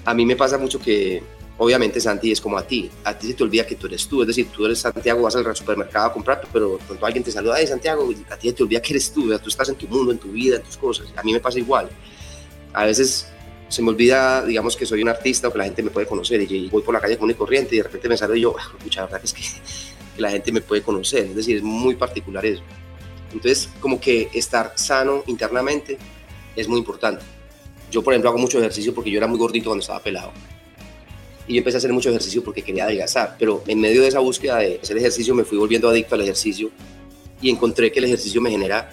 A 0.05 0.13
mí 0.13 0.25
me 0.25 0.35
pasa 0.35 0.57
mucho 0.57 0.79
que 0.79 1.21
obviamente 1.59 1.99
Santi 1.99 2.31
es 2.31 2.39
como 2.39 2.57
a 2.57 2.65
ti, 2.65 2.89
a 3.03 3.17
ti 3.17 3.27
se 3.27 3.33
te 3.33 3.43
olvida 3.43 3.67
que 3.67 3.75
tú 3.75 3.87
eres 3.87 4.07
tú, 4.07 4.21
es 4.21 4.27
decir, 4.27 4.47
tú 4.47 4.65
eres 4.65 4.79
Santiago, 4.79 5.21
vas 5.21 5.35
al 5.35 5.55
supermercado 5.55 6.07
a 6.07 6.13
comprar, 6.13 6.41
pero 6.51 6.79
cuando 6.87 7.05
alguien 7.05 7.23
te 7.23 7.31
saluda, 7.31 7.55
ay 7.55 7.67
Santiago, 7.67 8.09
a 8.29 8.37
ti 8.37 8.47
se 8.47 8.53
te 8.53 8.63
olvida 8.63 8.81
que 8.81 8.93
eres 8.93 9.11
tú, 9.11 9.37
tú 9.37 9.49
estás 9.49 9.67
en 9.67 9.75
tu 9.75 9.85
mundo, 9.87 10.13
en 10.13 10.17
tu 10.17 10.29
vida, 10.31 10.55
en 10.55 10.63
tus 10.63 10.77
cosas, 10.77 11.07
a 11.17 11.21
mí 11.21 11.33
me 11.33 11.39
pasa 11.41 11.59
igual, 11.59 11.89
a 12.71 12.85
veces 12.85 13.27
se 13.69 13.81
me 13.81 13.89
olvida, 13.89 14.43
digamos, 14.45 14.75
que 14.75 14.85
soy 14.85 15.01
un 15.01 15.09
artista 15.09 15.47
o 15.47 15.51
que 15.51 15.59
la 15.59 15.63
gente 15.65 15.83
me 15.83 15.91
puede 15.91 16.07
conocer 16.07 16.41
y 16.41 16.67
voy 16.69 16.81
por 16.81 16.93
la 16.93 16.99
calle 16.99 17.17
con 17.17 17.29
y 17.29 17.35
corriente 17.35 17.75
y 17.75 17.77
de 17.77 17.83
repente 17.83 18.09
me 18.09 18.17
saludo 18.17 18.35
y 18.35 18.41
yo, 18.41 18.55
ah, 18.59 18.73
la 18.95 19.03
verdad 19.03 19.21
es 19.23 19.33
que, 19.33 19.41
que 19.41 20.21
la 20.21 20.31
gente 20.31 20.51
me 20.51 20.61
puede 20.61 20.81
conocer, 20.81 21.25
es 21.25 21.35
decir, 21.35 21.57
es 21.57 21.63
muy 21.63 21.95
particular 21.95 22.45
eso. 22.45 22.63
Entonces, 23.31 23.69
como 23.79 23.99
que 23.99 24.29
estar 24.33 24.73
sano 24.75 25.23
internamente 25.27 25.97
es 26.55 26.67
muy 26.67 26.79
importante. 26.79 27.23
Yo, 27.91 28.03
por 28.03 28.13
ejemplo, 28.13 28.29
hago 28.31 28.39
mucho 28.39 28.59
ejercicio 28.59 28.93
porque 28.93 29.11
yo 29.11 29.17
era 29.17 29.27
muy 29.27 29.37
gordito 29.37 29.69
cuando 29.69 29.81
estaba 29.81 30.01
pelado 30.01 30.31
y 31.49 31.55
yo 31.55 31.57
empecé 31.57 31.77
a 31.77 31.79
hacer 31.79 31.91
mucho 31.91 32.09
ejercicio 32.09 32.43
porque 32.43 32.61
quería 32.61 32.83
adelgazar, 32.83 33.35
pero 33.39 33.63
en 33.65 33.81
medio 33.81 34.03
de 34.03 34.07
esa 34.07 34.19
búsqueda 34.19 34.59
de 34.59 34.79
hacer 34.81 34.97
ejercicio 34.97 35.33
me 35.33 35.43
fui 35.43 35.57
volviendo 35.57 35.89
adicto 35.89 36.13
al 36.13 36.21
ejercicio 36.21 36.69
y 37.41 37.49
encontré 37.49 37.91
que 37.91 37.97
el 37.97 38.05
ejercicio 38.05 38.39
me 38.39 38.51
genera 38.51 38.91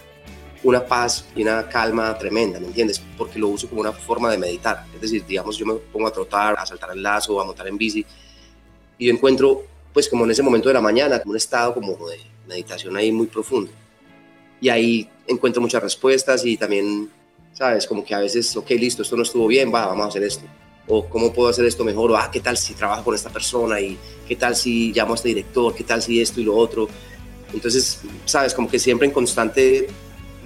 una 0.68 0.85
paz 0.85 1.24
y 1.35 1.42
una 1.42 1.68
calma 1.68 2.16
tremenda, 2.18 2.59
¿me 2.59 2.66
entiendes? 2.66 3.00
Porque 3.16 3.38
lo 3.38 3.48
uso 3.48 3.68
como 3.68 3.81
una 3.81 3.92
forma 3.92 4.31
de 4.31 4.38
meditar, 4.38 4.85
es 4.94 5.00
decir, 5.00 5.24
digamos, 5.24 5.57
yo 5.57 5.64
me 5.64 5.74
pongo 5.74 6.09
a 6.09 6.12
trotar, 6.12 6.57
a 6.59 6.66
saltar 6.66 6.90
el 6.90 7.02
lazo, 7.02 7.40
a 7.40 7.44
montar 7.44 7.68
en 7.68 7.79
bici 7.79 8.05
y 8.98 9.07
yo 9.07 9.12
encuentro, 9.12 9.64
pues 9.92 10.09
como 10.09 10.24
en 10.24 10.33
ese 10.33 10.42
momento 10.42 10.68
de 10.68 10.74
la 10.74 10.81
mañana, 10.81 11.22
un 11.24 11.37
estado 11.37 11.74
como 11.74 11.96
de 12.09 12.18
meditación 12.48 12.96
ahí 12.96 13.12
muy 13.12 13.26
profundo. 13.26 13.70
Y 14.61 14.68
ahí 14.68 15.09
encuentro 15.26 15.61
muchas 15.61 15.83
respuestas 15.83 16.44
y 16.44 16.57
también, 16.57 17.11
¿sabes? 17.52 17.87
Como 17.87 18.05
que 18.05 18.14
a 18.14 18.20
veces, 18.20 18.57
ok, 18.57 18.70
listo, 18.70 19.02
esto 19.02 19.16
no 19.16 19.22
estuvo 19.22 19.46
bien, 19.46 19.72
va, 19.72 19.87
vamos 19.87 20.07
a 20.07 20.09
hacer 20.09 20.24
esto 20.24 20.44
o 20.88 21.09
cómo 21.09 21.33
puedo 21.33 21.48
hacer 21.48 21.64
esto 21.64 21.85
mejor, 21.85 22.12
o 22.12 22.16
ah, 22.16 22.31
qué 22.33 22.40
tal 22.40 22.57
si 22.57 22.74
trabajo 22.74 23.05
con 23.05 23.14
esta 23.14 23.31
persona 23.31 23.81
y 23.81 23.98
qué 24.29 24.37
tal 24.37 24.55
si 24.55 24.92
llamo 24.92 25.14
a 25.14 25.16
este 25.16 25.29
director, 25.29 25.74
qué 25.74 25.85
tal 25.85 26.00
si 26.00 26.20
esto 26.20 26.40
y 26.40 26.44
lo 26.44 26.57
otro. 26.57 26.88
Entonces, 27.52 28.00
sabes, 28.24 28.55
como 28.55 28.68
que 28.68 28.79
siempre 28.79 29.07
en 29.07 29.12
constante 29.12 29.88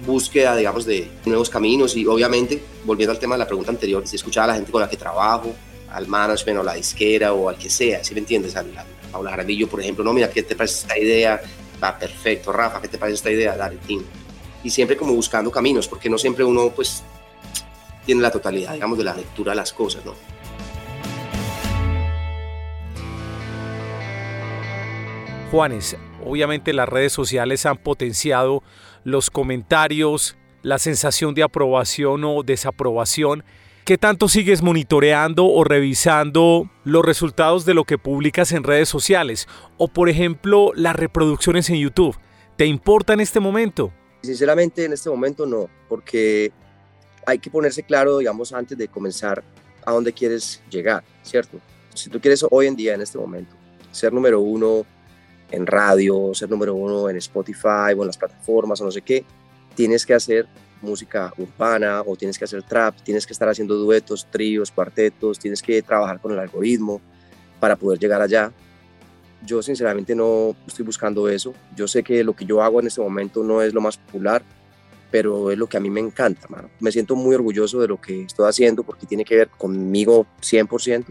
búsqueda, 0.05 0.55
digamos, 0.55 0.85
de 0.85 1.09
nuevos 1.25 1.49
caminos 1.49 1.95
y 1.95 2.05
obviamente, 2.05 2.61
volviendo 2.83 3.11
al 3.11 3.19
tema 3.19 3.35
de 3.35 3.39
la 3.39 3.47
pregunta 3.47 3.71
anterior, 3.71 4.05
si 4.07 4.15
escuchaba 4.15 4.45
a 4.45 4.47
la 4.47 4.53
gente 4.55 4.71
con 4.71 4.81
la 4.81 4.89
que 4.89 4.97
trabajo, 4.97 5.53
al 5.91 6.07
management 6.07 6.59
o 6.59 6.63
la 6.63 6.73
disquera 6.73 7.33
o 7.33 7.49
al 7.49 7.57
que 7.57 7.69
sea, 7.69 8.03
si 8.03 8.13
me 8.13 8.21
entiendes? 8.21 8.55
Al, 8.55 8.75
a 8.77 8.85
Paula 9.11 9.31
Jaramillo, 9.31 9.67
por 9.67 9.81
ejemplo, 9.81 10.03
no, 10.03 10.13
mira, 10.13 10.29
¿qué 10.29 10.43
te 10.43 10.55
parece 10.55 10.81
esta 10.81 10.97
idea? 10.97 11.41
Va, 11.83 11.97
perfecto, 11.97 12.51
Rafa, 12.51 12.81
¿qué 12.81 12.87
te 12.87 12.97
parece 12.97 13.15
esta 13.15 13.31
idea? 13.31 13.57
Dale, 13.57 13.77
team. 13.87 14.03
Y 14.63 14.69
siempre 14.69 14.95
como 14.95 15.13
buscando 15.13 15.51
caminos, 15.51 15.87
porque 15.87 16.09
no 16.09 16.17
siempre 16.17 16.43
uno, 16.43 16.69
pues, 16.69 17.03
tiene 18.05 18.21
la 18.21 18.31
totalidad, 18.31 18.73
digamos, 18.73 18.97
de 18.97 19.03
la 19.03 19.15
lectura 19.15 19.51
de 19.51 19.57
las 19.57 19.73
cosas, 19.73 20.05
¿no? 20.05 20.13
Juanes, 25.51 25.97
obviamente 26.25 26.73
las 26.73 26.89
redes 26.89 27.13
sociales 27.13 27.65
han 27.65 27.77
potenciado 27.77 28.63
los 29.03 29.29
comentarios, 29.29 30.37
la 30.61 30.79
sensación 30.79 31.33
de 31.33 31.43
aprobación 31.43 32.23
o 32.23 32.43
desaprobación. 32.43 33.43
¿Qué 33.85 33.97
tanto 33.97 34.27
sigues 34.27 34.61
monitoreando 34.61 35.45
o 35.45 35.63
revisando 35.63 36.69
los 36.83 37.03
resultados 37.03 37.65
de 37.65 37.73
lo 37.73 37.83
que 37.83 37.97
publicas 37.97 38.51
en 38.51 38.63
redes 38.63 38.89
sociales? 38.89 39.47
O 39.77 39.87
por 39.87 40.07
ejemplo, 40.07 40.71
las 40.75 40.95
reproducciones 40.95 41.69
en 41.69 41.77
YouTube. 41.77 42.15
¿Te 42.57 42.65
importa 42.67 43.13
en 43.13 43.21
este 43.21 43.39
momento? 43.39 43.91
Sinceramente 44.21 44.85
en 44.85 44.93
este 44.93 45.09
momento 45.09 45.47
no, 45.47 45.67
porque 45.89 46.51
hay 47.25 47.39
que 47.39 47.49
ponerse 47.49 47.81
claro, 47.81 48.19
digamos, 48.19 48.53
antes 48.53 48.77
de 48.77 48.87
comenzar 48.87 49.43
a 49.83 49.91
dónde 49.91 50.13
quieres 50.13 50.61
llegar, 50.69 51.03
¿cierto? 51.23 51.59
Si 51.93 52.09
tú 52.09 52.19
quieres 52.21 52.45
hoy 52.49 52.67
en 52.67 52.75
día, 52.75 52.93
en 52.93 53.01
este 53.01 53.17
momento, 53.17 53.55
ser 53.91 54.13
número 54.13 54.39
uno 54.39 54.85
en 55.51 55.67
radio, 55.67 56.33
ser 56.33 56.49
número 56.49 56.73
uno 56.75 57.09
en 57.09 57.17
Spotify 57.17 57.93
o 57.95 58.01
en 58.01 58.07
las 58.07 58.17
plataformas 58.17 58.81
o 58.81 58.85
no 58.85 58.91
sé 58.91 59.01
qué, 59.01 59.25
tienes 59.75 60.05
que 60.05 60.13
hacer 60.13 60.47
música 60.81 61.33
urbana 61.37 62.01
o 62.05 62.15
tienes 62.15 62.37
que 62.37 62.45
hacer 62.45 62.63
trap, 62.63 62.95
tienes 63.03 63.25
que 63.25 63.33
estar 63.33 63.47
haciendo 63.47 63.75
duetos, 63.75 64.27
tríos, 64.29 64.71
cuartetos, 64.71 65.39
tienes 65.39 65.61
que 65.61 65.81
trabajar 65.81 66.19
con 66.19 66.31
el 66.31 66.39
algoritmo 66.39 67.01
para 67.59 67.75
poder 67.75 67.99
llegar 67.99 68.21
allá. 68.21 68.51
Yo 69.45 69.61
sinceramente 69.61 70.15
no 70.15 70.55
estoy 70.67 70.85
buscando 70.85 71.27
eso. 71.29 71.53
Yo 71.75 71.87
sé 71.87 72.03
que 72.03 72.23
lo 72.23 72.35
que 72.35 72.45
yo 72.45 72.61
hago 72.61 72.79
en 72.79 72.87
este 72.87 73.01
momento 73.01 73.43
no 73.43 73.61
es 73.61 73.73
lo 73.73 73.81
más 73.81 73.97
popular, 73.97 74.43
pero 75.09 75.51
es 75.51 75.57
lo 75.57 75.67
que 75.67 75.77
a 75.77 75.79
mí 75.79 75.89
me 75.89 75.99
encanta, 75.99 76.47
mano. 76.47 76.69
Me 76.79 76.91
siento 76.91 77.15
muy 77.15 77.35
orgulloso 77.35 77.79
de 77.79 77.87
lo 77.87 77.99
que 77.99 78.23
estoy 78.23 78.47
haciendo 78.47 78.83
porque 78.83 79.05
tiene 79.05 79.25
que 79.25 79.35
ver 79.35 79.49
conmigo 79.49 80.25
100% 80.41 81.05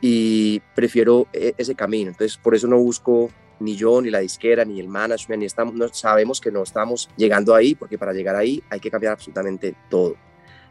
y 0.00 0.60
prefiero 0.74 1.26
e, 1.32 1.54
ese 1.56 1.74
camino. 1.74 2.10
Entonces, 2.10 2.36
por 2.36 2.54
eso 2.54 2.66
no 2.66 2.78
busco 2.78 3.30
ni 3.60 3.76
yo, 3.76 4.00
ni 4.00 4.10
la 4.10 4.20
disquera, 4.20 4.64
ni 4.64 4.80
el 4.80 4.88
management, 4.88 5.40
ni 5.40 5.46
estamos, 5.46 5.74
no, 5.74 5.88
sabemos 5.88 6.40
que 6.40 6.50
no 6.50 6.62
estamos 6.62 7.08
llegando 7.16 7.54
ahí, 7.54 7.74
porque 7.74 7.98
para 7.98 8.12
llegar 8.12 8.36
ahí 8.36 8.62
hay 8.70 8.80
que 8.80 8.90
cambiar 8.90 9.14
absolutamente 9.14 9.74
todo. 9.88 10.14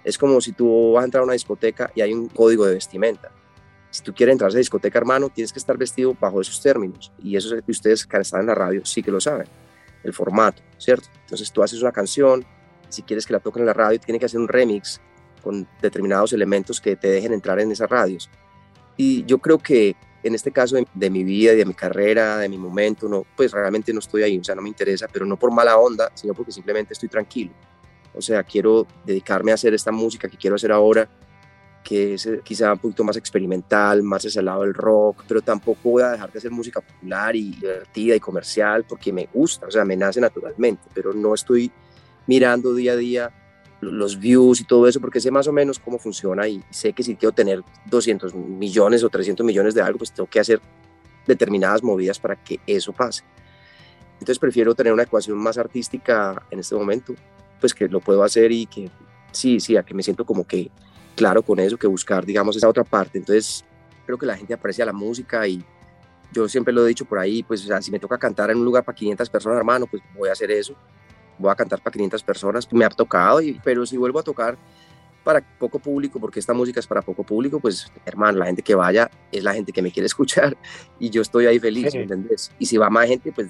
Es 0.04 0.18
como 0.18 0.40
si 0.40 0.52
tú 0.52 0.94
vas 0.94 1.02
a 1.02 1.06
entrar 1.06 1.22
a 1.22 1.24
una 1.24 1.34
discoteca 1.34 1.92
y 1.96 2.02
hay 2.02 2.14
un 2.14 2.30
código 2.30 2.66
de 2.66 2.76
vestimenta. 2.76 3.32
Si 3.90 4.04
tú 4.04 4.14
quieres 4.14 4.34
entrar 4.34 4.48
a 4.48 4.50
esa 4.50 4.60
discoteca, 4.60 5.00
hermano, 5.00 5.30
tienes 5.30 5.52
que 5.52 5.60
estar 5.60 5.78
vestido 5.78 6.16
bajo 6.20 6.42
esos 6.42 6.62
términos. 6.62 7.12
Y 7.18 7.36
eso 7.36 7.56
es 7.56 7.64
que 7.64 7.72
ustedes 7.72 8.06
que 8.06 8.18
están 8.18 8.42
en 8.42 8.48
la 8.48 8.56
radio 8.56 8.86
sí 8.86 9.02
que 9.02 9.10
lo 9.10 9.20
saben, 9.20 9.48
el 10.04 10.14
formato, 10.14 10.62
¿cierto? 10.78 11.08
Entonces 11.22 11.52
tú 11.52 11.64
haces 11.64 11.82
una 11.82 11.92
canción, 11.92 12.46
si 12.90 13.02
quieres 13.02 13.26
que 13.26 13.34
la 13.34 13.40
toquen 13.40 13.62
en 13.62 13.68
la 13.68 13.74
radio, 13.74 14.00
tiene 14.00 14.20
que 14.20 14.26
hacer 14.26 14.40
un 14.40 14.48
remix 14.48 15.02
con 15.42 15.68
determinados 15.82 16.34
elementos 16.34 16.82
que 16.82 16.96
te 16.96 17.08
dejen 17.08 17.34
entrar 17.34 17.60
en 17.60 17.72
esas 17.72 17.90
radios. 17.90 18.30
Y 18.98 19.26
yo 19.26 19.40
creo 19.40 19.58
que 19.60 19.96
en 20.26 20.34
este 20.34 20.52
caso 20.52 20.76
de, 20.76 21.10
mi 21.12 21.24
vida, 21.24 21.54
de 21.54 21.66
mi 21.66 21.76
carrera, 21.76 22.40
de 22.40 22.50
mi 22.50 22.58
momento, 22.58 23.08
no, 23.08 23.28
pues 23.38 23.52
realmente 23.52 23.94
no 23.94 24.00
estoy 24.00 24.24
ahí, 24.24 24.40
o 24.40 24.44
sea, 24.44 24.56
no 24.56 24.64
me 24.64 24.70
interesa, 24.70 25.08
pero 25.12 25.24
no 25.24 25.38
por 25.38 25.52
mala 25.52 25.78
onda, 25.78 26.12
sino 26.16 26.34
porque 26.34 26.52
simplemente 26.52 26.94
estoy 26.94 27.10
tranquilo. 27.10 27.52
O 28.12 28.22
sea, 28.22 28.42
quiero 28.44 28.88
dedicarme 29.06 29.52
a 29.52 29.54
hacer 29.54 29.76
esta 29.76 29.92
música 29.92 30.28
que 30.28 30.36
quiero 30.36 30.56
hacer 30.56 30.72
ahora, 30.72 31.08
que 31.84 32.16
es 32.16 32.26
eh, 32.26 32.42
quizá 32.44 32.74
un 32.74 32.80
poquito 32.80 33.04
más 33.04 33.18
experimental, 33.18 34.02
más 34.02 34.26
hacia 34.26 34.40
el 34.40 34.46
lado 34.46 34.64
del 34.64 34.74
rock, 34.74 35.24
pero 35.28 35.44
tampoco 35.44 35.92
voy 35.92 36.02
a 36.02 36.14
dejar 36.14 36.32
de 36.32 36.40
hacer 36.40 36.50
música 36.50 36.82
popular 36.82 37.36
y 37.36 37.52
divertida 37.52 38.16
y 38.16 38.20
comercial 38.20 38.84
porque 38.84 39.14
me 39.14 39.30
gusta, 39.32 39.68
o 39.68 39.72
sea, 39.72 39.86
me 39.86 39.96
nace 39.96 40.20
naturalmente, 40.20 40.90
pero 40.92 41.14
no 41.14 41.36
estoy 41.36 41.72
mirando 42.26 42.74
día 42.74 42.94
a 42.94 42.96
día 42.96 43.45
los 43.92 44.20
views 44.20 44.62
y 44.62 44.64
todo 44.64 44.88
eso, 44.88 45.00
porque 45.00 45.20
sé 45.20 45.32
más 45.32 45.48
o 45.48 45.54
menos 45.54 45.80
cómo 45.80 45.98
funciona 45.98 46.48
y 46.48 46.64
sé 46.70 46.94
que 46.94 47.04
si 47.04 47.16
quiero 47.16 47.34
tener 47.34 47.64
200 47.86 48.34
millones 48.36 49.04
o 49.04 49.10
300 49.10 49.46
millones 49.46 49.74
de 49.74 49.82
algo, 49.82 50.00
pues 50.00 50.12
tengo 50.12 50.30
que 50.30 50.40
hacer 50.40 50.62
determinadas 51.28 51.84
movidas 51.84 52.20
para 52.20 52.36
que 52.36 52.60
eso 52.68 52.94
pase. 52.94 53.24
Entonces 54.14 54.40
prefiero 54.40 54.74
tener 54.76 54.94
una 54.94 55.04
ecuación 55.04 55.38
más 55.38 55.58
artística 55.58 56.42
en 56.52 56.60
este 56.60 56.76
momento, 56.76 57.14
pues 57.60 57.74
que 57.74 57.88
lo 57.88 58.00
puedo 58.00 58.24
hacer 58.24 58.52
y 58.52 58.66
que 58.66 58.90
sí, 59.32 59.60
sí, 59.60 59.78
a 59.78 59.84
que 59.84 59.94
me 59.94 60.04
siento 60.04 60.26
como 60.26 60.46
que 60.46 60.72
claro 61.16 61.42
con 61.42 61.60
eso, 61.60 61.78
que 61.78 61.88
buscar, 61.88 62.26
digamos, 62.26 62.56
esa 62.56 62.70
otra 62.70 62.84
parte. 62.84 63.18
Entonces 63.18 63.66
creo 64.06 64.18
que 64.18 64.26
la 64.26 64.38
gente 64.38 64.54
aprecia 64.54 64.86
la 64.86 64.94
música 64.94 65.48
y 65.48 65.64
yo 66.34 66.48
siempre 66.48 66.74
lo 66.74 66.86
he 66.86 66.90
dicho 66.90 67.06
por 67.06 67.20
ahí, 67.20 67.44
pues 67.44 67.68
si 67.82 67.92
me 67.92 68.00
toca 68.00 68.18
cantar 68.18 68.52
en 68.52 68.58
un 68.58 68.66
lugar 68.66 68.84
para 68.84 68.96
500 68.96 69.30
personas, 69.30 69.58
hermano, 69.58 69.88
pues 69.88 70.02
voy 70.16 70.30
a 70.30 70.34
hacer 70.34 70.52
eso 70.52 70.76
voy 71.38 71.52
a 71.52 71.56
cantar 71.56 71.82
para 71.82 71.94
500 71.94 72.24
personas, 72.24 72.72
me 72.72 72.86
ha 72.86 72.90
tocado, 72.90 73.42
y, 73.42 73.60
pero 73.64 73.86
si 73.86 73.98
vuelvo 73.98 74.20
a 74.20 74.24
tocar 74.24 74.58
para 75.24 75.42
poco 75.42 75.80
público, 75.80 76.20
porque 76.20 76.40
esta 76.40 76.54
música 76.54 76.80
es 76.80 76.88
para 76.88 77.02
poco 77.02 77.24
público, 77.24 77.60
pues 77.60 77.92
hermano, 78.06 78.38
la 78.38 78.46
gente 78.46 78.62
que 78.62 78.76
vaya 78.76 79.10
es 79.32 79.44
la 79.44 79.54
gente 79.54 79.72
que 79.72 79.82
me 79.82 79.92
quiere 79.92 80.06
escuchar 80.14 80.56
y 81.00 81.10
yo 81.10 81.22
estoy 81.22 81.48
ahí 81.48 81.60
feliz, 81.60 81.94
¿me 81.96 82.04
entendés? 82.04 82.52
Y 82.60 82.66
si 82.66 82.78
va 82.78 82.90
más 82.90 83.08
gente, 83.08 83.32
pues 83.32 83.50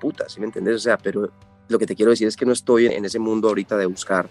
puta, 0.00 0.28
¿sí 0.28 0.40
me 0.40 0.46
entendés? 0.46 0.76
O 0.76 0.78
sea, 0.78 0.96
pero 0.96 1.30
lo 1.68 1.78
que 1.78 1.86
te 1.86 1.94
quiero 1.94 2.10
decir 2.10 2.26
es 2.26 2.36
que 2.36 2.46
no 2.46 2.52
estoy 2.52 2.86
en 2.86 3.04
ese 3.04 3.18
mundo 3.18 3.48
ahorita 3.48 3.76
de 3.76 3.86
buscar 3.86 4.28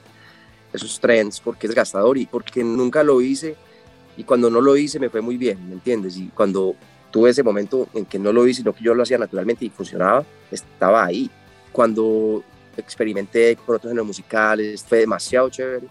esos 0.73 0.99
trends 0.99 1.39
porque 1.39 1.67
es 1.67 1.75
gastador 1.75 2.17
y 2.17 2.25
porque 2.25 2.63
nunca 2.63 3.03
lo 3.03 3.21
hice 3.21 3.55
y 4.17 4.23
cuando 4.23 4.49
no 4.49 4.59
lo 4.59 4.75
hice 4.75 4.99
me 4.99 5.09
fue 5.09 5.21
muy 5.21 5.37
bien, 5.37 5.67
¿me 5.67 5.75
entiendes? 5.75 6.17
Y 6.17 6.27
cuando 6.27 6.75
tuve 7.11 7.29
ese 7.29 7.43
momento 7.43 7.87
en 7.93 8.05
que 8.05 8.19
no 8.19 8.33
lo 8.33 8.45
hice, 8.47 8.61
sino 8.61 8.73
que 8.73 8.83
yo 8.83 8.93
lo 8.93 9.03
hacía 9.03 9.17
naturalmente 9.17 9.65
y 9.65 9.69
funcionaba, 9.69 10.25
estaba 10.51 11.05
ahí. 11.05 11.29
Cuando 11.71 12.43
experimenté 12.77 13.55
con 13.55 13.75
otros 13.75 13.91
géneros 13.91 14.07
musicales, 14.07 14.83
fue 14.87 14.99
demasiado 14.99 15.49
chévere, 15.49 15.87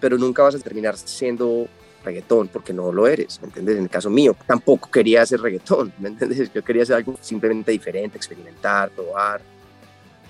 pero 0.00 0.18
nunca 0.18 0.42
vas 0.42 0.54
a 0.54 0.58
terminar 0.58 0.96
siendo 0.96 1.68
reggaetón 2.04 2.48
porque 2.48 2.72
no 2.72 2.92
lo 2.92 3.06
eres, 3.06 3.40
¿me 3.40 3.48
entiendes? 3.48 3.76
En 3.76 3.82
el 3.84 3.90
caso 3.90 4.08
mío, 4.08 4.36
tampoco 4.46 4.90
quería 4.90 5.22
hacer 5.22 5.40
reggaetón, 5.40 5.92
¿me 5.98 6.08
entiendes? 6.08 6.50
Yo 6.54 6.62
quería 6.64 6.84
hacer 6.84 6.96
algo 6.96 7.18
simplemente 7.20 7.72
diferente, 7.72 8.16
experimentar, 8.16 8.90
probar. 8.90 9.40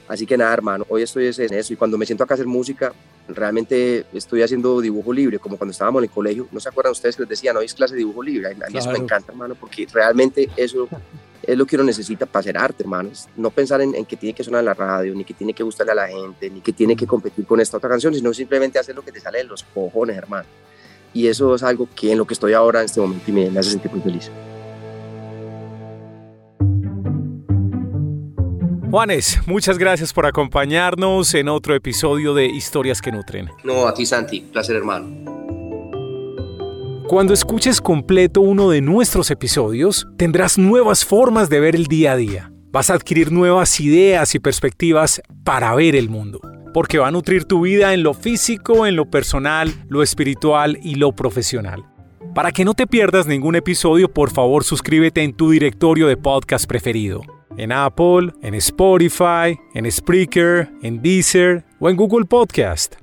Así 0.08 0.24
que 0.24 0.36
nada, 0.36 0.54
hermano, 0.54 0.86
hoy 0.88 1.02
estoy 1.02 1.26
en 1.26 1.54
eso 1.54 1.72
y 1.72 1.76
cuando 1.76 1.98
me 1.98 2.06
siento 2.06 2.24
acá 2.24 2.34
a 2.34 2.36
hacer 2.36 2.46
música, 2.46 2.92
realmente 3.28 4.06
estoy 4.12 4.42
haciendo 4.42 4.80
dibujo 4.80 5.12
libre, 5.12 5.38
como 5.38 5.56
cuando 5.56 5.72
estábamos 5.72 6.00
en 6.00 6.04
el 6.04 6.10
colegio. 6.10 6.46
¿No 6.52 6.60
se 6.60 6.68
acuerdan 6.68 6.92
ustedes 6.92 7.16
que 7.16 7.22
les 7.22 7.28
decía, 7.28 7.52
no 7.52 7.60
es 7.60 7.74
clase 7.74 7.94
de 7.94 7.98
dibujo 7.98 8.22
libre? 8.22 8.52
A 8.52 8.70
mí 8.70 8.78
eso 8.78 8.90
me 8.92 8.98
encanta, 8.98 9.32
hermano, 9.32 9.56
porque 9.56 9.86
realmente 9.92 10.48
eso 10.56 10.88
es 11.46 11.56
lo 11.56 11.64
que 11.64 11.76
uno 11.76 11.84
necesita 11.84 12.26
para 12.26 12.40
hacer 12.40 12.58
arte, 12.58 12.82
hermanos. 12.82 13.28
No 13.36 13.50
pensar 13.50 13.80
en, 13.80 14.04
que 14.04 14.16
tiene 14.16 14.34
que 14.34 14.42
sonar 14.42 14.60
en 14.60 14.66
la 14.66 14.74
radio, 14.74 15.14
ni 15.14 15.24
que 15.24 15.34
tiene 15.34 15.54
que 15.54 15.62
gustarle 15.62 15.92
a 15.92 15.94
la 15.94 16.08
gente, 16.08 16.50
ni 16.50 16.60
que 16.60 16.72
tiene 16.72 16.96
que 16.96 17.06
competir 17.06 17.46
con 17.46 17.60
esta 17.60 17.76
otra 17.76 17.88
canción, 17.88 18.14
sino 18.14 18.34
simplemente 18.34 18.78
hacer 18.78 18.96
lo 18.96 19.02
que 19.02 19.12
te 19.12 19.20
sale 19.20 19.38
de 19.38 19.44
los 19.44 19.62
cojones, 19.62 20.16
hermano. 20.16 20.46
Y 21.14 21.28
eso 21.28 21.54
es 21.54 21.62
algo 21.62 21.88
que 21.94 22.12
en 22.12 22.18
lo 22.18 22.26
que 22.26 22.34
estoy 22.34 22.52
ahora 22.52 22.80
en 22.80 22.86
este 22.86 23.00
momento 23.00 23.24
y 23.28 23.32
me, 23.32 23.50
me 23.50 23.60
hace 23.60 23.70
sentir 23.70 23.90
muy 23.92 24.00
feliz. 24.00 24.30
Juanes, 28.90 29.38
muchas 29.46 29.78
gracias 29.78 30.12
por 30.12 30.26
acompañarnos 30.26 31.34
en 31.34 31.48
otro 31.48 31.74
episodio 31.74 32.34
de 32.34 32.46
Historias 32.46 33.00
que 33.00 33.12
Nutren. 33.12 33.50
No, 33.62 33.86
a 33.86 33.94
ti 33.94 34.06
Santi, 34.06 34.40
placer 34.40 34.76
hermano. 34.76 35.45
Cuando 37.08 37.32
escuches 37.32 37.80
completo 37.80 38.40
uno 38.40 38.68
de 38.68 38.80
nuestros 38.80 39.30
episodios, 39.30 40.08
tendrás 40.16 40.58
nuevas 40.58 41.04
formas 41.04 41.48
de 41.48 41.60
ver 41.60 41.76
el 41.76 41.86
día 41.86 42.12
a 42.12 42.16
día. 42.16 42.52
Vas 42.72 42.90
a 42.90 42.94
adquirir 42.94 43.30
nuevas 43.30 43.78
ideas 43.78 44.34
y 44.34 44.40
perspectivas 44.40 45.22
para 45.44 45.72
ver 45.76 45.94
el 45.94 46.08
mundo, 46.08 46.40
porque 46.74 46.98
va 46.98 47.06
a 47.06 47.12
nutrir 47.12 47.44
tu 47.44 47.60
vida 47.60 47.94
en 47.94 48.02
lo 48.02 48.12
físico, 48.12 48.86
en 48.86 48.96
lo 48.96 49.08
personal, 49.08 49.72
lo 49.88 50.02
espiritual 50.02 50.80
y 50.82 50.96
lo 50.96 51.12
profesional. 51.12 51.84
Para 52.34 52.50
que 52.50 52.64
no 52.64 52.74
te 52.74 52.88
pierdas 52.88 53.28
ningún 53.28 53.54
episodio, 53.54 54.12
por 54.12 54.32
favor 54.32 54.64
suscríbete 54.64 55.22
en 55.22 55.32
tu 55.32 55.50
directorio 55.50 56.08
de 56.08 56.16
podcast 56.16 56.66
preferido. 56.66 57.20
En 57.56 57.70
Apple, 57.70 58.32
en 58.42 58.54
Spotify, 58.54 59.56
en 59.74 59.88
Spreaker, 59.88 60.72
en 60.82 61.00
Deezer 61.00 61.64
o 61.78 61.88
en 61.88 61.94
Google 61.94 62.24
Podcast. 62.24 62.96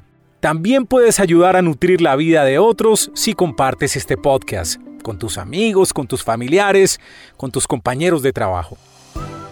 También 0.43 0.85
puedes 0.85 1.21
ayudar 1.21 1.55
a 1.55 1.61
nutrir 1.61 2.01
la 2.01 2.17
vida 2.17 2.43
de 2.43 2.59
otros 2.59 3.11
si 3.13 3.33
compartes 3.33 3.95
este 3.95 4.17
podcast 4.17 4.77
con 5.01 5.17
tus 5.17 5.37
amigos, 5.37 5.93
con 5.93 6.05
tus 6.05 6.21
familiares, 6.21 6.99
con 7.37 7.49
tus 7.49 7.65
compañeros 7.65 8.21
de 8.23 8.33
trabajo. 8.33 8.77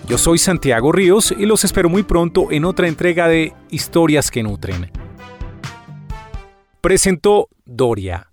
Yo 0.06 0.18
soy 0.18 0.38
Santiago 0.38 0.92
Ríos 0.92 1.32
y 1.32 1.46
los 1.46 1.64
espero 1.64 1.88
muy 1.88 2.04
pronto 2.04 2.52
en 2.52 2.66
otra 2.66 2.90
entrega 2.90 3.30
de 3.30 3.54
Historias 3.70 4.30
que 4.30 4.44
Nutren. 4.44 4.92
Presentó 6.82 7.48
Doria 7.64 8.31